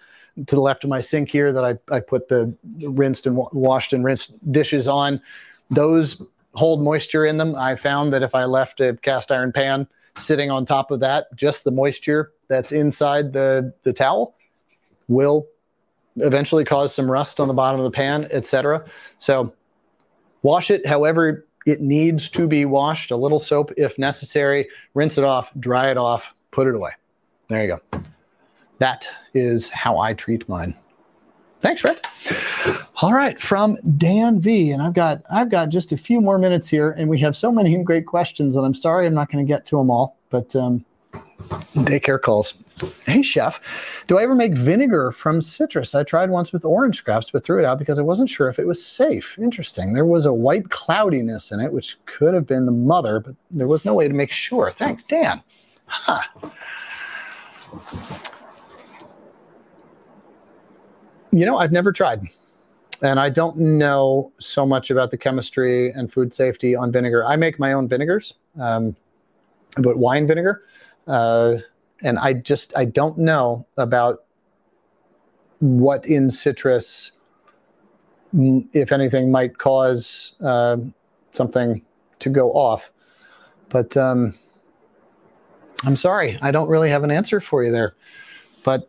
[0.46, 3.92] to the left of my sink here that I, I put the rinsed and washed
[3.92, 5.20] and rinsed dishes on.
[5.70, 6.22] Those
[6.54, 7.54] hold moisture in them.
[7.54, 9.86] I found that if I left a cast iron pan
[10.18, 14.34] sitting on top of that, just the moisture that's inside the, the towel
[15.08, 15.46] will
[16.16, 18.84] eventually cause some rust on the bottom of the pan, etc.
[19.18, 19.54] So
[20.42, 25.24] wash it however it needs to be washed, a little soap if necessary, rinse it
[25.24, 26.92] off, dry it off, put it away.
[27.48, 28.00] There you go.
[28.78, 30.76] That is how I treat mine.
[31.60, 32.00] Thanks, Fred.
[33.02, 36.68] All right, from Dan V, and I've got I've got just a few more minutes
[36.68, 39.48] here, and we have so many great questions, and I'm sorry I'm not going to
[39.48, 40.84] get to them all, but um,
[41.74, 42.62] daycare calls.
[43.06, 45.94] Hey, chef, do I ever make vinegar from citrus?
[45.94, 48.58] I tried once with orange scraps, but threw it out because I wasn't sure if
[48.58, 49.38] it was safe.
[49.38, 49.94] Interesting.
[49.94, 53.66] There was a white cloudiness in it, which could have been the mother, but there
[53.66, 54.70] was no way to make sure.
[54.70, 55.42] Thanks, Dan.
[55.86, 56.22] Huh.
[61.36, 62.22] You know, I've never tried.
[63.02, 67.26] And I don't know so much about the chemistry and food safety on vinegar.
[67.26, 68.96] I make my own vinegars, um,
[69.76, 70.62] but wine vinegar.
[71.06, 71.56] Uh,
[72.02, 74.24] and I just I don't know about
[75.58, 77.12] what in citrus,
[78.32, 80.78] if anything, might cause uh,
[81.32, 81.82] something
[82.20, 82.90] to go off.
[83.68, 84.34] But um,
[85.84, 87.94] I'm sorry, I don't really have an answer for you there.
[88.64, 88.88] But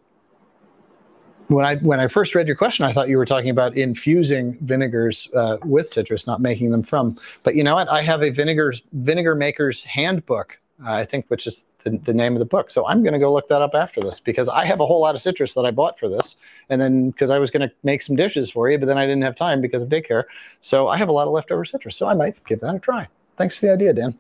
[1.48, 4.58] when I when I first read your question, I thought you were talking about infusing
[4.62, 7.16] vinegars uh, with citrus, not making them from.
[7.44, 7.90] But you know what?
[7.90, 12.34] I have a vinegar vinegar maker's handbook, uh, I think, which is the, the name
[12.34, 12.70] of the book.
[12.70, 15.00] So I'm going to go look that up after this because I have a whole
[15.00, 16.36] lot of citrus that I bought for this,
[16.70, 19.06] and then because I was going to make some dishes for you, but then I
[19.06, 20.26] didn't have time because of daycare.
[20.62, 21.96] So I have a lot of leftover citrus.
[21.96, 23.08] So I might give that a try.
[23.38, 24.18] Thanks for the idea, Dan.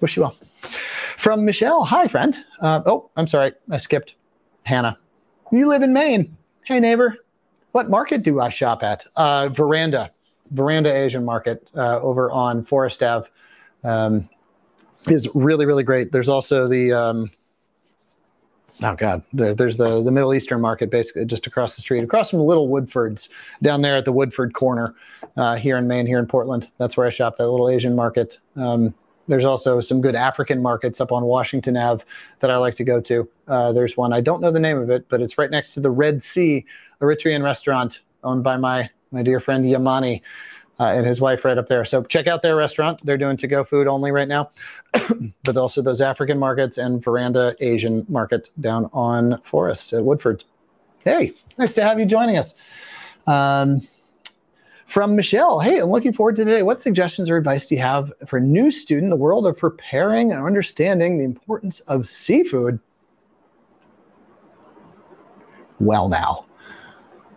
[0.00, 0.36] Wish you well.
[1.16, 2.36] From Michelle, hi, friend.
[2.60, 4.16] Uh, oh, I'm sorry, I skipped
[4.64, 4.98] Hannah.
[5.52, 6.36] You live in Maine.
[6.66, 7.18] Hey, neighbor.
[7.70, 9.06] What market do I shop at?
[9.14, 10.10] Uh, Veranda,
[10.50, 13.28] Veranda Asian Market uh, over on Forest Ave
[13.84, 14.28] um,
[15.06, 16.10] is really, really great.
[16.10, 17.30] There's also the, um,
[18.82, 22.30] oh God, there, there's the, the Middle Eastern Market basically just across the street, across
[22.30, 23.28] from Little Woodford's
[23.62, 24.96] down there at the Woodford corner
[25.36, 26.68] uh, here in Maine, here in Portland.
[26.78, 28.40] That's where I shop, that little Asian market.
[28.56, 28.92] Um,
[29.28, 32.04] there's also some good African markets up on Washington Ave
[32.40, 33.28] that I like to go to.
[33.48, 35.80] Uh, there's one I don't know the name of it, but it's right next to
[35.80, 36.64] the Red Sea
[37.00, 40.22] Eritrean restaurant owned by my my dear friend Yamani
[40.78, 41.84] uh, and his wife right up there.
[41.84, 43.00] So check out their restaurant.
[43.04, 44.50] They're doing to go food only right now,
[45.44, 50.44] but also those African markets and Veranda Asian Market down on Forest at Woodford.
[51.04, 52.56] Hey, nice to have you joining us.
[53.26, 53.80] Um,
[54.86, 55.60] from Michelle.
[55.60, 56.62] Hey, I'm looking forward to today.
[56.62, 59.58] What suggestions or advice do you have for a new student in the world of
[59.58, 62.78] preparing and understanding the importance of seafood?
[65.78, 66.46] Well, now,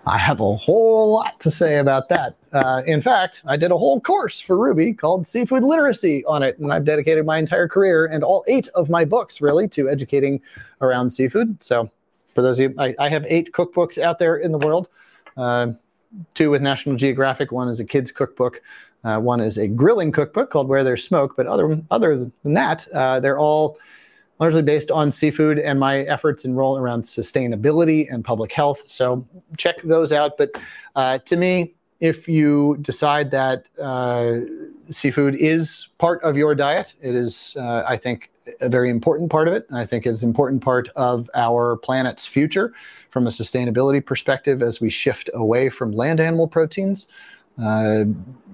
[0.06, 2.38] I have a whole lot to say about that.
[2.54, 6.58] Uh, in fact, I did a whole course for Rouxbe called Seafood Literacy on it,
[6.60, 10.42] and I've dedicated my entire career and all eight of my books really to educating
[10.82, 11.62] around seafood.
[11.62, 11.90] So,
[12.34, 14.88] for those of you, I, I have eight cookbooks out there in the world.
[15.36, 15.74] Uh,
[16.34, 17.52] two with National Geographic.
[17.52, 18.61] One is a kids cookbook.
[19.03, 21.36] Uh, one is a grilling cookbook called Where There's Smoke.
[21.38, 23.77] But other other than that, uh, they're all
[24.40, 28.84] largely based on seafood and my efforts in role around sustainability and public health.
[28.88, 29.27] So
[29.57, 30.38] check those out.
[30.38, 30.52] But
[30.95, 34.40] uh, to me, if you decide that uh,
[34.90, 38.31] seafood is part of your diet, it is, uh, I think,
[38.62, 39.66] a very important part of it.
[39.72, 42.74] I think is an important part of our planet's future
[43.10, 47.08] from a sustainability perspective as we shift away from land animal proteins.
[47.62, 48.06] Uh,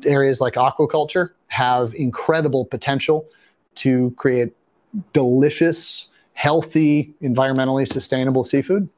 [0.05, 3.27] areas like aquaculture have incredible potential
[3.75, 4.53] to create
[5.13, 8.89] delicious, healthy, environmentally sustainable seafood.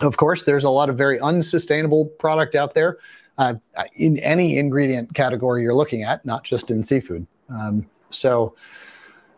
[0.00, 2.98] Of course, there's a lot of very unsustainable product out there
[3.38, 3.54] uh,
[3.94, 7.26] in any ingredient category you're looking at, not just in seafood.
[7.48, 8.54] Um, so,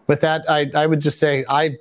[0.08, 1.76] with that, I, I would just say I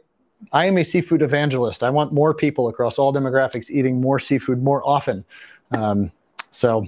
[0.52, 1.82] I am a seafood evangelist.
[1.82, 5.26] I want more people across all demographics eating more seafood more often.
[5.72, 6.12] Um,
[6.52, 6.88] so,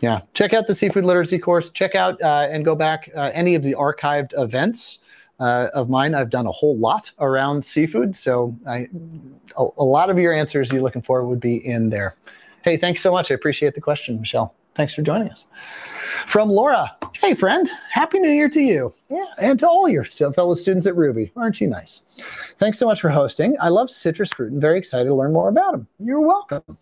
[0.00, 1.70] yeah, check out the seafood literacy course.
[1.70, 4.98] Check out uh, and go back uh, any of the archived events
[5.38, 6.16] uh, of mine.
[6.16, 8.88] I've done a whole lot around seafood, so I,
[9.56, 12.16] a, a lot of your answers you're looking for would be in there.
[12.62, 13.30] Hey, thanks so much.
[13.30, 14.54] I appreciate the question, Michelle.
[14.80, 15.44] Thanks for joining us.
[16.26, 18.94] From Laura, hey friend, happy new year to you.
[19.10, 21.30] Yeah, and to all your fellow students at Rouxbe.
[21.36, 22.00] Aren't you nice?
[22.56, 23.58] Thanks so much for hosting.
[23.60, 25.86] I love citrus fruit and very excited to learn more about them.
[25.98, 26.78] You're welcome.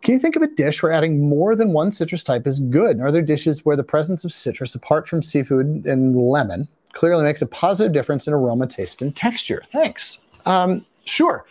[0.00, 2.98] Can you think of a dish where adding more than one citrus type is good?
[2.98, 7.42] Are there dishes where the presence of citrus, apart from seafood and lemon, clearly makes
[7.42, 9.62] a positive difference in aroma, taste, and texture?
[9.66, 10.18] Thanks.
[10.46, 11.44] Um, sure.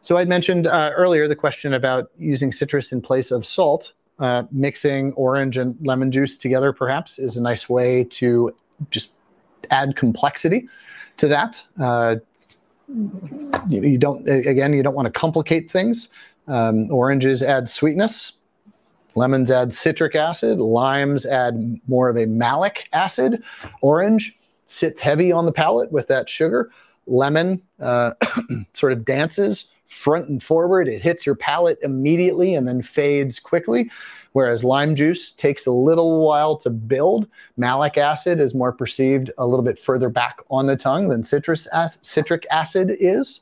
[0.00, 4.44] So I mentioned uh, earlier the question about using citrus in place of salt uh,
[4.50, 8.54] mixing orange and lemon juice together perhaps is a nice way to
[8.90, 9.10] just
[9.70, 10.68] add complexity
[11.16, 11.64] to that.
[11.80, 12.16] Uh,
[13.68, 16.08] you, you, don't again you don't want to complicate things.
[16.46, 18.34] Um, oranges add sweetness.
[19.14, 20.58] Lemons add citric acid.
[20.58, 23.42] Limes add more of a malic acid.
[23.80, 24.36] Orange
[24.66, 26.70] sits heavy on the palate with that sugar.
[27.06, 28.12] Lemon uh,
[28.72, 30.88] sort of dances front and forward.
[30.88, 33.90] It hits your palate immediately and then fades quickly.
[34.32, 37.28] Whereas lime juice takes a little while to build.
[37.56, 41.68] Malic acid is more perceived a little bit further back on the tongue than citrus
[41.74, 43.40] ac- citric acid is.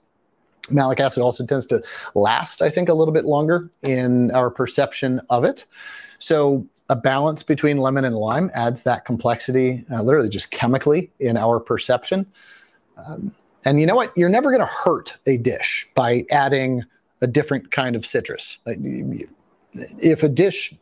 [0.70, 1.82] Malic acid also tends to
[2.14, 5.64] last, I think, a little bit longer in our perception of it.
[6.18, 11.36] So a balance between lemon and lime adds that complexity, uh, literally just chemically, in
[11.36, 12.26] our perception.
[12.96, 14.16] Um, and you know what?
[14.16, 16.84] You're never going to hurt a dish by adding
[17.20, 18.58] a different kind of citrus.
[19.74, 20.74] If a dish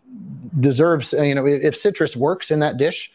[0.59, 3.13] deserves, you know, if citrus works in that dish,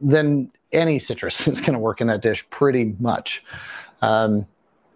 [0.00, 3.44] then any citrus is going to work in that dish pretty much.
[4.02, 4.46] Um,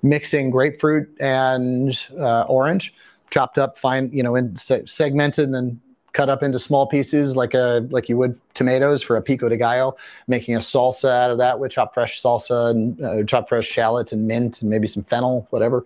[0.03, 2.95] mixing grapefruit and uh, orange,
[3.31, 5.81] chopped up fine, you know, and segmented and then
[6.19, 9.57] cut up into small pieces like a like you would tomatoes for a pico de
[9.57, 9.95] gallo,
[10.27, 14.11] making a salsa out of that with chopped fresh salsa and uh, chopped fresh shallots
[14.11, 15.85] and mint and maybe some fennel, whatever.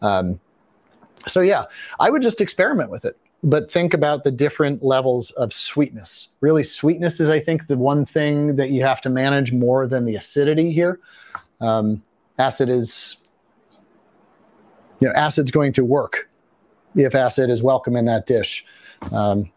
[0.00, 0.38] Um,
[1.26, 1.64] so yeah,
[1.98, 6.28] I would just experiment with it, but think about the different levels of sweetness.
[6.40, 10.04] Really, sweetness is I think the one thing that you have to manage more than
[10.04, 11.00] the acidity here.
[11.60, 12.04] Um,
[12.38, 13.16] acid is,
[15.00, 16.30] you know, acid's going to work
[16.94, 18.64] if acid is welcome in that dish.
[19.10, 19.51] Um,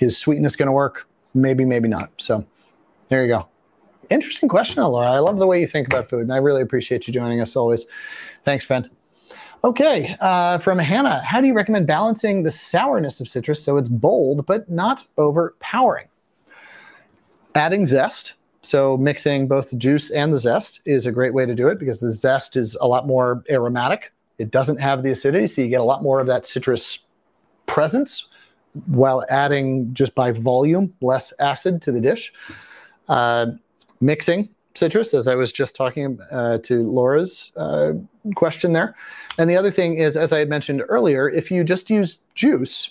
[0.00, 1.08] is sweetness going to work?
[1.34, 2.10] Maybe, maybe not.
[2.18, 2.46] So
[3.08, 3.48] there you go.
[4.10, 5.10] interesting question, Laura.
[5.10, 7.56] I love the way you think about food, and I really appreciate you joining us
[7.56, 7.86] always.
[8.44, 8.88] Thanks, friend.
[9.64, 13.88] Okay, uh, from Hannah, how do you recommend balancing the sourness of citrus so it's
[13.88, 16.06] bold but not overpowering?
[17.56, 21.56] Adding zest, so mixing both the juice and the zest is a great way to
[21.56, 24.12] do it because the zest is a lot more aromatic.
[24.38, 27.00] It doesn't have the acidity, so you get a lot more of that citrus
[27.66, 28.27] presence
[28.86, 32.32] while adding just by volume less acid to the dish.
[33.08, 33.46] Uh,
[34.00, 37.92] mixing citrus, as I was just talking uh, to Laura's uh,
[38.34, 38.94] question there.
[39.38, 42.90] And the other thing is, as I had mentioned earlier, if you just use juice,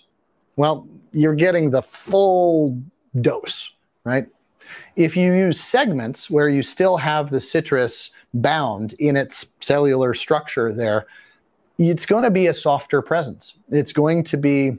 [0.58, 2.80] well, you're getting the full
[3.22, 3.74] dose,
[4.04, 4.28] right?
[4.96, 10.74] If you use segments where you still have the citrus bound in its cellular structure
[10.74, 11.08] there,
[11.78, 13.58] it's going to be a softer presence.
[13.70, 14.78] It's going to be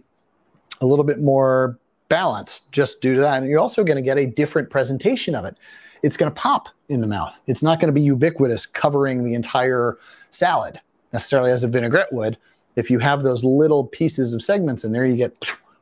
[0.80, 1.78] a little bit more
[2.09, 3.42] balanced just due to that.
[3.42, 5.56] And you're also going to get a different presentation of it.
[6.02, 7.38] It's going to pop in the mouth.
[7.46, 9.98] It's not going to be ubiquitous covering the entire
[10.30, 10.80] salad
[11.12, 12.38] necessarily as a vinaigrette would.
[12.76, 15.34] If you have those little pieces of segments in there, you get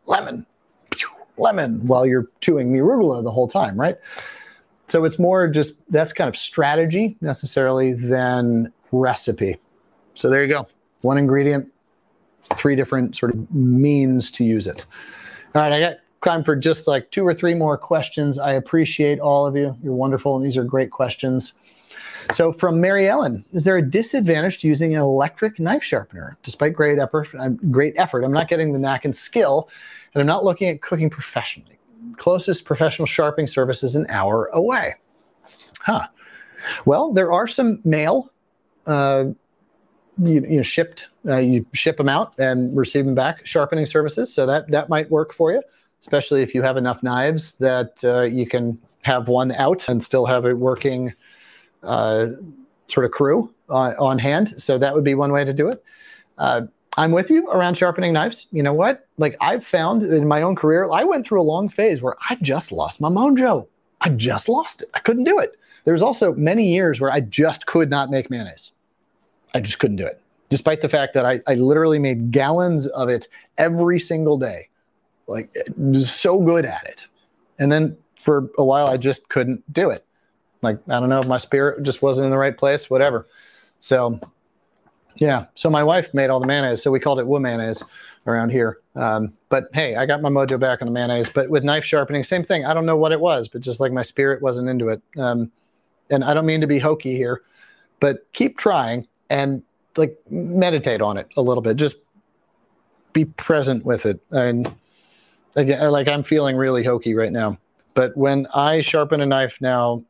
[0.06, 0.46] lemon,
[1.36, 3.96] lemon while you're chewing the arugula the whole time, right?
[4.88, 9.56] So it's more just that's kind of strategy necessarily than recipe.
[10.14, 10.66] So there you go.
[11.02, 11.70] One ingredient,
[12.42, 14.84] three different sort of means to use it.
[15.54, 18.38] All right, I got time for just like two or three more questions.
[18.38, 19.76] I appreciate all of you.
[19.82, 21.54] You're wonderful, and these are great questions.
[22.32, 26.36] So, from Mary Ellen, is there a disadvantage to using an electric knife sharpener?
[26.42, 27.28] Despite great effort,
[27.70, 29.68] great effort, I'm not getting the knack and skill,
[30.12, 31.78] and I'm not looking at cooking professionally.
[32.16, 34.94] Closest professional sharpening service is an hour away.
[35.82, 36.08] Huh.
[36.84, 38.32] Well, there are some mail.
[38.86, 39.26] Uh,
[40.18, 44.32] you, you know, shipped, uh, you ship them out and receive them back, sharpening services.
[44.32, 45.62] So that that might work for you
[46.06, 50.24] especially if you have enough knives that uh, you can have one out and still
[50.24, 51.12] have a working
[51.82, 52.28] uh,
[52.86, 54.48] sort of crew on, on, hand.
[54.60, 55.82] So that would be one way to do it.
[56.38, 56.62] Uh,
[56.96, 58.46] I'm with you around sharpening knives.
[58.52, 59.06] You know what?
[59.18, 62.36] Like I've found in my own career, I went through a long phase where I
[62.40, 63.66] just lost my mojo.
[64.00, 64.90] I just lost it.
[64.94, 65.56] I couldn't do it.
[65.84, 68.70] There's also many years where I just could not make mayonnaise.
[69.54, 73.08] I just couldn't do it, despite the fact that I, I literally made gallons of
[73.08, 73.28] it
[73.58, 74.68] every single day
[75.26, 75.54] like
[75.94, 77.08] so good at it.
[77.58, 80.04] And then for a while, I just couldn't do it.
[80.62, 83.26] Like, I don't know, if my spirit just wasn't in the right place, whatever.
[83.80, 84.20] So,
[85.16, 85.46] yeah.
[85.54, 86.82] So my wife made all the mayonnaise.
[86.82, 87.82] So we called it Wu mayonnaise
[88.26, 88.78] around here.
[88.94, 91.30] Um, but hey, I got my mojo back on the mayonnaise.
[91.30, 92.64] But with knife sharpening, same thing.
[92.64, 95.02] I don't know what it was, but just like my spirit wasn't into it.
[95.18, 95.50] Um,
[96.10, 97.42] and I don't mean to be hokey here,
[98.00, 99.62] but keep trying and
[99.96, 101.76] like meditate on it a little bit.
[101.76, 101.96] Just
[103.12, 104.20] be present with it.
[104.30, 104.72] And
[105.54, 107.58] again, like I'm feeling really hokey right now.
[107.94, 110.04] But when I sharpen a knife now,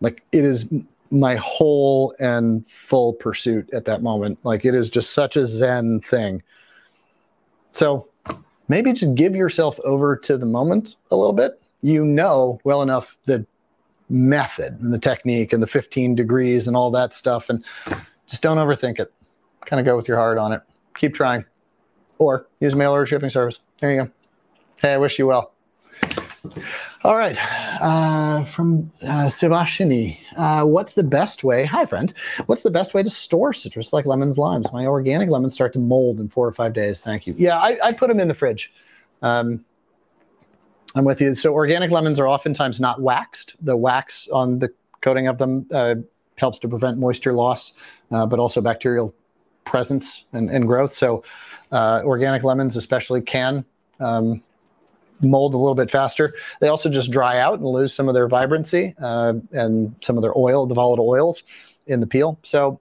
[0.00, 0.72] like it is
[1.10, 4.38] my whole and full pursuit at that moment.
[4.44, 6.42] Like it is just such a zen thing.
[7.72, 8.08] So
[8.68, 11.60] maybe just give yourself over to the moment a little bit.
[11.82, 13.46] You know well enough the
[14.08, 17.50] method and the technique and the 15 degrees and all that stuff.
[17.50, 17.64] And
[18.26, 19.12] just don't overthink it.
[19.66, 20.62] Kind of go with your heart on it.
[20.96, 21.44] Keep trying.
[22.18, 23.60] Or use mail order shipping service.
[23.80, 24.10] There you go.
[24.80, 25.54] Hey, I wish you well.
[27.02, 27.36] All right.
[27.80, 31.64] Uh, from uh, Sebastiani, uh, what's the best way?
[31.64, 32.12] Hi, friend.
[32.46, 34.72] What's the best way to store citrus like lemons, limes?
[34.72, 37.00] My organic lemons start to mold in four or five days.
[37.00, 37.34] Thank you.
[37.36, 38.72] Yeah, I, I put them in the fridge.
[39.22, 39.64] Um,
[40.94, 41.34] I'm with you.
[41.34, 43.56] So, organic lemons are oftentimes not waxed.
[43.60, 45.96] The wax on the coating of them uh,
[46.36, 49.14] helps to prevent moisture loss, uh, but also bacterial
[49.64, 50.92] presence and, and growth.
[50.92, 51.24] So,
[51.72, 53.64] uh, organic lemons, especially, can.
[54.00, 54.42] Um,
[55.22, 56.34] mold a little bit faster.
[56.60, 60.22] They also just dry out and lose some of their vibrancy uh, and some of
[60.22, 62.38] their oil, the volatile oils in the peel.
[62.42, 62.80] So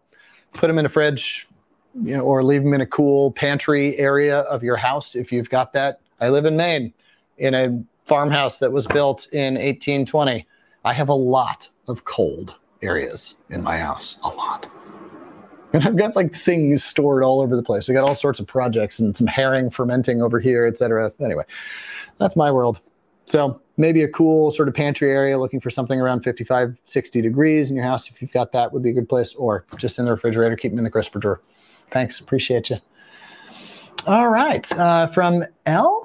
[0.53, 1.47] put them in a fridge,
[2.01, 5.49] you know, or leave them in a cool pantry area of your house if you've
[5.49, 5.99] got that.
[6.19, 6.93] I live in Maine
[7.37, 10.45] in a farmhouse that was built in 1820.
[10.85, 14.69] I have a lot of cold areas in my house, a lot.
[15.73, 17.89] And I've got like things stored all over the place.
[17.89, 21.11] I got all sorts of projects and some herring fermenting over here, etc.
[21.19, 21.43] Anyway,
[22.19, 22.79] that's my world.
[23.25, 27.71] So maybe a cool sort of pantry area looking for something around 55, 60 degrees
[27.71, 28.09] in your house.
[28.09, 30.71] If you've got that would be a good place or just in the refrigerator, keep
[30.71, 31.41] them in the crisper drawer.
[31.89, 32.19] Thanks.
[32.19, 32.77] Appreciate you.
[34.05, 34.69] All right.
[34.73, 36.03] Uh, from L,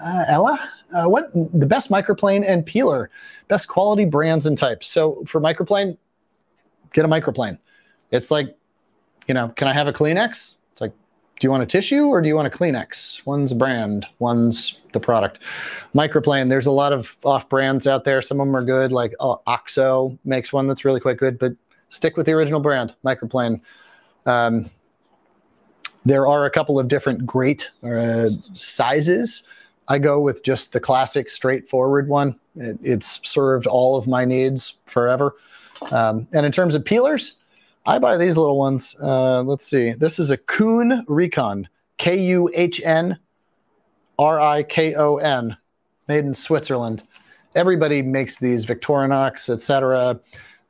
[0.00, 3.10] uh, Ella, uh, what the best microplane and peeler,
[3.48, 4.86] best quality brands and types.
[4.86, 5.98] So for microplane,
[6.94, 7.58] get a microplane.
[8.10, 8.56] It's like
[9.26, 10.56] you know, can I have a Kleenex?
[10.72, 10.92] It's like,
[11.38, 13.24] Do you want a tissue or do you want a Kleenex?
[13.26, 15.40] One's brand, one's the product.
[15.94, 18.22] Microplane, there's a lot of off brands out there.
[18.22, 21.54] Some of them are good, like uh, OXO makes one that's really quite good, but
[21.88, 23.60] stick with the original brand, Microplane.
[24.26, 24.70] Um,
[26.04, 29.48] there are a couple of different great uh, sizes.
[29.88, 32.38] I go with just the classic, straightforward one.
[32.56, 35.34] It, it's served all of my needs forever.
[35.90, 37.36] Um, and in terms of peelers,
[37.86, 38.96] I buy these little ones.
[39.00, 39.92] Uh, let's see.
[39.92, 41.66] This is a Kuhn Rikon,
[41.98, 43.18] K U H N
[44.18, 45.56] R I K O N,
[46.08, 47.02] made in Switzerland.
[47.54, 50.18] Everybody makes these Victorinox, etc.,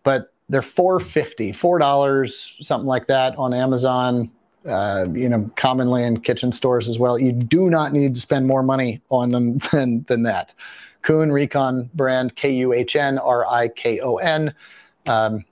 [0.03, 4.31] but they're four fifty, four dollars, something like that on Amazon.
[4.67, 7.19] Uh, you know, commonly in kitchen stores as well.
[7.19, 10.53] You do not need to spend more money on them than than that.
[11.03, 14.55] Kuhn Rikon brand, K U H N R I K O N.
[15.07, 15.45] Um,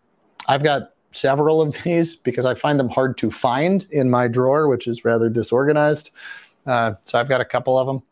[0.48, 4.68] I've got several of these because I find them hard to find in my drawer,
[4.68, 6.10] which is rather disorganized.
[6.66, 8.02] Uh, so I've got a couple of them.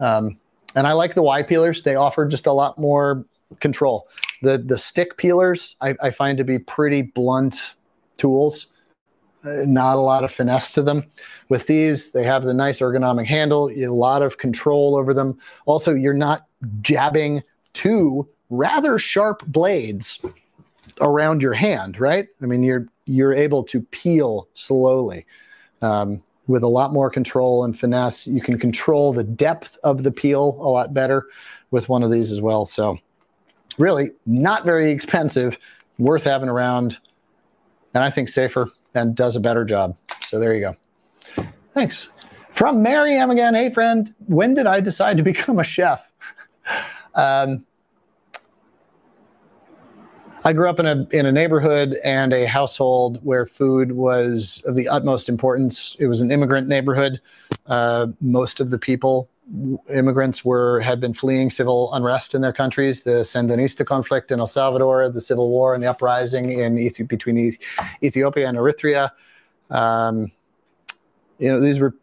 [0.00, 0.38] Um,
[0.74, 1.82] and I like the Y peelers.
[1.82, 3.24] They offer just a lot more
[3.58, 4.08] control.
[4.42, 7.74] The the stick peelers I, I find to be pretty blunt
[8.16, 8.68] tools.
[9.44, 11.04] Uh, not a lot of finesse to them.
[11.48, 15.38] With these, they have the nice ergonomic handle, a lot of control over them.
[15.64, 16.46] Also, you're not
[16.82, 17.42] jabbing
[17.72, 20.20] two rather sharp blades
[21.00, 22.28] around your hand, right?
[22.42, 25.26] I mean, you're you're able to peel slowly
[25.82, 28.26] um, with a lot more control and finesse.
[28.26, 31.26] You can control the depth of the peel a lot better
[31.70, 32.66] with one of these as well.
[32.66, 32.98] So,
[33.78, 35.58] really, not very expensive,
[35.98, 36.98] worth having around,
[37.94, 39.96] and I think safer and does a better job.
[40.22, 40.74] So there you go.
[41.72, 42.08] Thanks.
[42.52, 43.54] From Mary M again.
[43.54, 44.10] Hey, friend.
[44.26, 46.12] When did I decide to become a chef?
[47.14, 47.66] um,
[50.42, 54.74] I grew up in a in a neighborhood and a household where food was of
[54.74, 55.96] the utmost importance.
[55.98, 57.20] It was an immigrant neighborhood.
[57.66, 59.28] Uh, most of the people,
[59.92, 63.02] immigrants, were had been fleeing civil unrest in their countries.
[63.02, 66.76] The Sandinista conflict in El Salvador, the civil war and the uprising in
[67.06, 67.56] between
[68.02, 69.10] Ethiopia and Eritrea.
[69.68, 70.30] Um,
[71.38, 71.94] you know, these were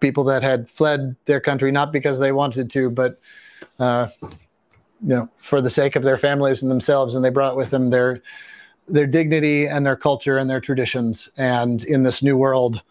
[0.00, 3.14] people that had fled their country not because they wanted to, but
[3.78, 4.08] uh,
[5.02, 7.90] you know, for the sake of their families and themselves, and they brought with them
[7.90, 8.22] their
[8.88, 11.28] their dignity and their culture and their traditions.
[11.36, 12.82] And in this new world,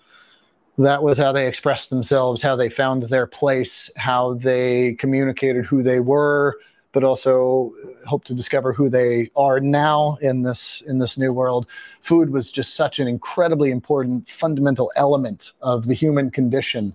[0.78, 5.82] that was how they expressed themselves, how they found their place, how they communicated who
[5.82, 6.60] they were,
[6.92, 7.74] but also
[8.06, 11.66] hope to discover who they are now in this in this new world.
[12.02, 16.94] Food was just such an incredibly important fundamental element of the human condition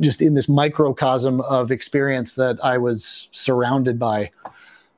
[0.00, 4.30] just in this microcosm of experience that I was surrounded by.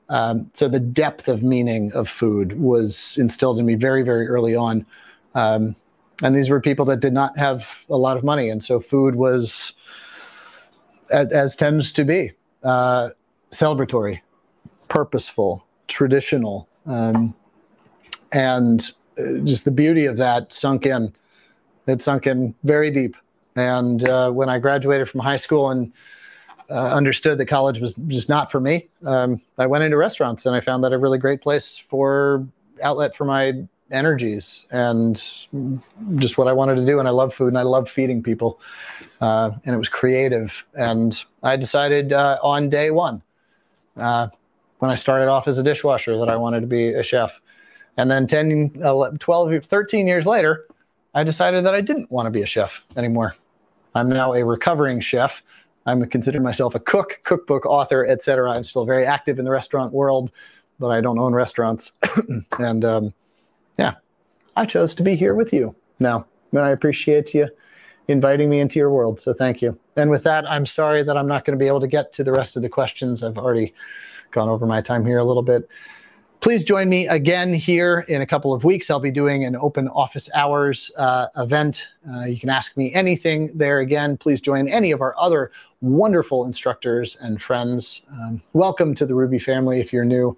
[0.09, 4.55] Um, so the depth of meaning of food was instilled in me very, very early
[4.55, 4.85] on.
[5.33, 5.75] Um,
[6.23, 9.15] and these were people that did not have a lot of money, and so food
[9.15, 9.73] was,
[11.11, 12.31] as, tends to be,
[12.63, 13.09] uh,
[13.51, 14.21] celebratory,
[14.87, 17.35] purposeful, traditional, um,
[18.31, 21.13] and uh, just the beauty of that sunk in.
[21.87, 23.17] It sunk in very deep.
[23.55, 25.93] And uh, when I graduated from high school and
[26.69, 30.55] uh, understood that college was just not for me, um, I went into restaurants and
[30.55, 32.45] I found that a really great place for
[32.83, 33.53] outlet for my
[33.91, 35.15] energies and
[36.15, 36.99] just what I wanted to do.
[36.99, 38.59] And I love food and I love feeding people.
[39.21, 40.65] Uh, and it was creative.
[40.73, 43.21] And I decided uh, on day one,
[43.97, 44.29] uh,
[44.79, 47.41] when I started off as a dishwasher, that I wanted to be a chef.
[47.97, 50.65] And then 10, 11, 12, 13 years later,
[51.13, 53.35] I decided that I didn't want to be a chef anymore.
[53.95, 55.41] I'm now a recovering chef.
[55.85, 58.51] I'm considering myself a cook, cookbook author, etc.
[58.51, 60.31] I'm still very active in the restaurant world,
[60.79, 61.93] but I don't own restaurants.
[62.59, 63.13] and um,
[63.79, 63.95] yeah,
[64.55, 66.25] I chose to be here with you now.
[66.51, 67.49] And I appreciate you
[68.07, 69.19] inviting me into your world.
[69.19, 69.79] So thank you.
[69.95, 72.23] And with that, I'm sorry that I'm not going to be able to get to
[72.23, 73.23] the rest of the questions.
[73.23, 73.73] I've already
[74.31, 75.67] gone over my time here a little bit.
[76.41, 78.91] Please join me again here in a couple of weeks.
[78.91, 81.87] I'll be doing an open office hours uh, event.
[82.07, 84.15] Uh, you can ask me anything there again.
[84.15, 85.51] Please join any of our other
[85.81, 88.03] wonderful instructors and friends.
[88.11, 90.37] Um, welcome to the Rouxbe family if you're new.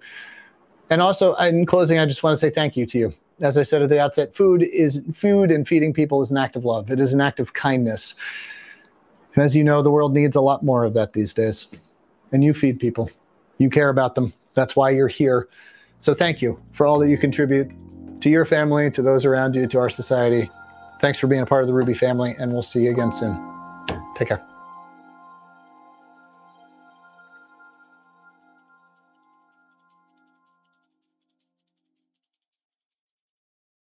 [0.88, 3.14] And also, in closing, I just want to say thank you to you.
[3.40, 6.56] As I said at the outset, food is food and feeding people is an act
[6.56, 6.90] of love.
[6.90, 8.14] It is an act of kindness.
[9.34, 11.68] And as you know, the world needs a lot more of that these days.
[12.32, 13.10] And you feed people.
[13.58, 14.32] You care about them.
[14.54, 15.48] That's why you're here.
[15.98, 17.70] So thank you for all that you contribute
[18.20, 20.50] to your family, to those around you, to our society.
[21.00, 23.36] Thanks for being a part of the Rouxbe family, and we'll see you again soon.
[24.16, 24.57] Take care.